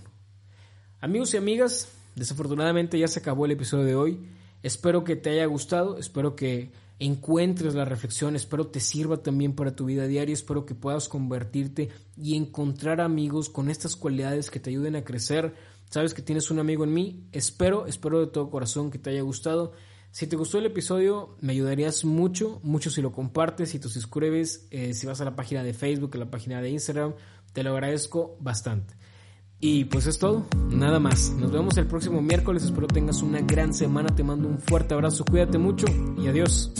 Amigos 0.99 1.33
y 1.33 1.37
amigas, 1.37 1.91
desafortunadamente 2.15 2.99
ya 2.99 3.07
se 3.07 3.19
acabó 3.19 3.47
el 3.47 3.53
episodio 3.53 3.85
de 3.85 3.95
hoy. 3.95 4.27
Espero 4.61 5.03
que 5.03 5.15
te 5.15 5.31
haya 5.31 5.47
gustado, 5.47 5.97
espero 5.97 6.35
que 6.35 6.71
encuentres 6.99 7.73
la 7.73 7.83
reflexión, 7.83 8.35
espero 8.35 8.67
te 8.67 8.79
sirva 8.79 9.17
también 9.23 9.55
para 9.55 9.75
tu 9.75 9.85
vida 9.85 10.05
diaria, 10.05 10.33
espero 10.33 10.67
que 10.67 10.75
puedas 10.75 11.09
convertirte 11.09 11.89
y 12.15 12.35
encontrar 12.35 13.01
amigos 13.01 13.49
con 13.49 13.71
estas 13.71 13.95
cualidades 13.95 14.51
que 14.51 14.59
te 14.59 14.69
ayuden 14.69 14.95
a 14.95 15.03
crecer. 15.03 15.55
Sabes 15.95 16.13
que 16.13 16.21
tienes 16.21 16.51
un 16.51 16.59
amigo 16.59 16.83
en 16.83 16.93
mí, 16.93 17.23
espero, 17.31 17.87
espero 17.87 18.19
de 18.19 18.27
todo 18.27 18.49
corazón 18.49 18.91
que 18.91 18.99
te 18.99 19.11
haya 19.11 19.21
gustado. 19.21 19.71
Si 20.11 20.27
te 20.27 20.35
gustó 20.35 20.57
el 20.57 20.65
episodio, 20.65 21.37
me 21.39 21.53
ayudarías 21.53 22.03
mucho, 22.03 22.59
mucho 22.63 22.89
si 22.89 23.01
lo 23.01 23.13
compartes, 23.13 23.69
si 23.69 23.79
te 23.79 23.87
suscribes, 23.87 24.67
eh, 24.71 24.93
si 24.93 25.07
vas 25.07 25.21
a 25.21 25.23
la 25.23 25.37
página 25.37 25.63
de 25.63 25.73
Facebook, 25.73 26.11
a 26.15 26.17
la 26.17 26.29
página 26.29 26.61
de 26.61 26.69
Instagram, 26.69 27.13
te 27.53 27.63
lo 27.63 27.71
agradezco 27.71 28.35
bastante. 28.41 28.93
Y 29.61 29.85
pues 29.85 30.05
es 30.05 30.19
todo, 30.19 30.45
nada 30.69 30.99
más. 30.99 31.29
Nos 31.29 31.53
vemos 31.53 31.77
el 31.77 31.87
próximo 31.87 32.21
miércoles, 32.21 32.65
espero 32.65 32.87
tengas 32.87 33.21
una 33.21 33.39
gran 33.39 33.73
semana, 33.73 34.13
te 34.13 34.25
mando 34.25 34.49
un 34.49 34.59
fuerte 34.59 34.95
abrazo, 34.95 35.23
cuídate 35.23 35.57
mucho 35.57 35.85
y 36.21 36.27
adiós. 36.27 36.73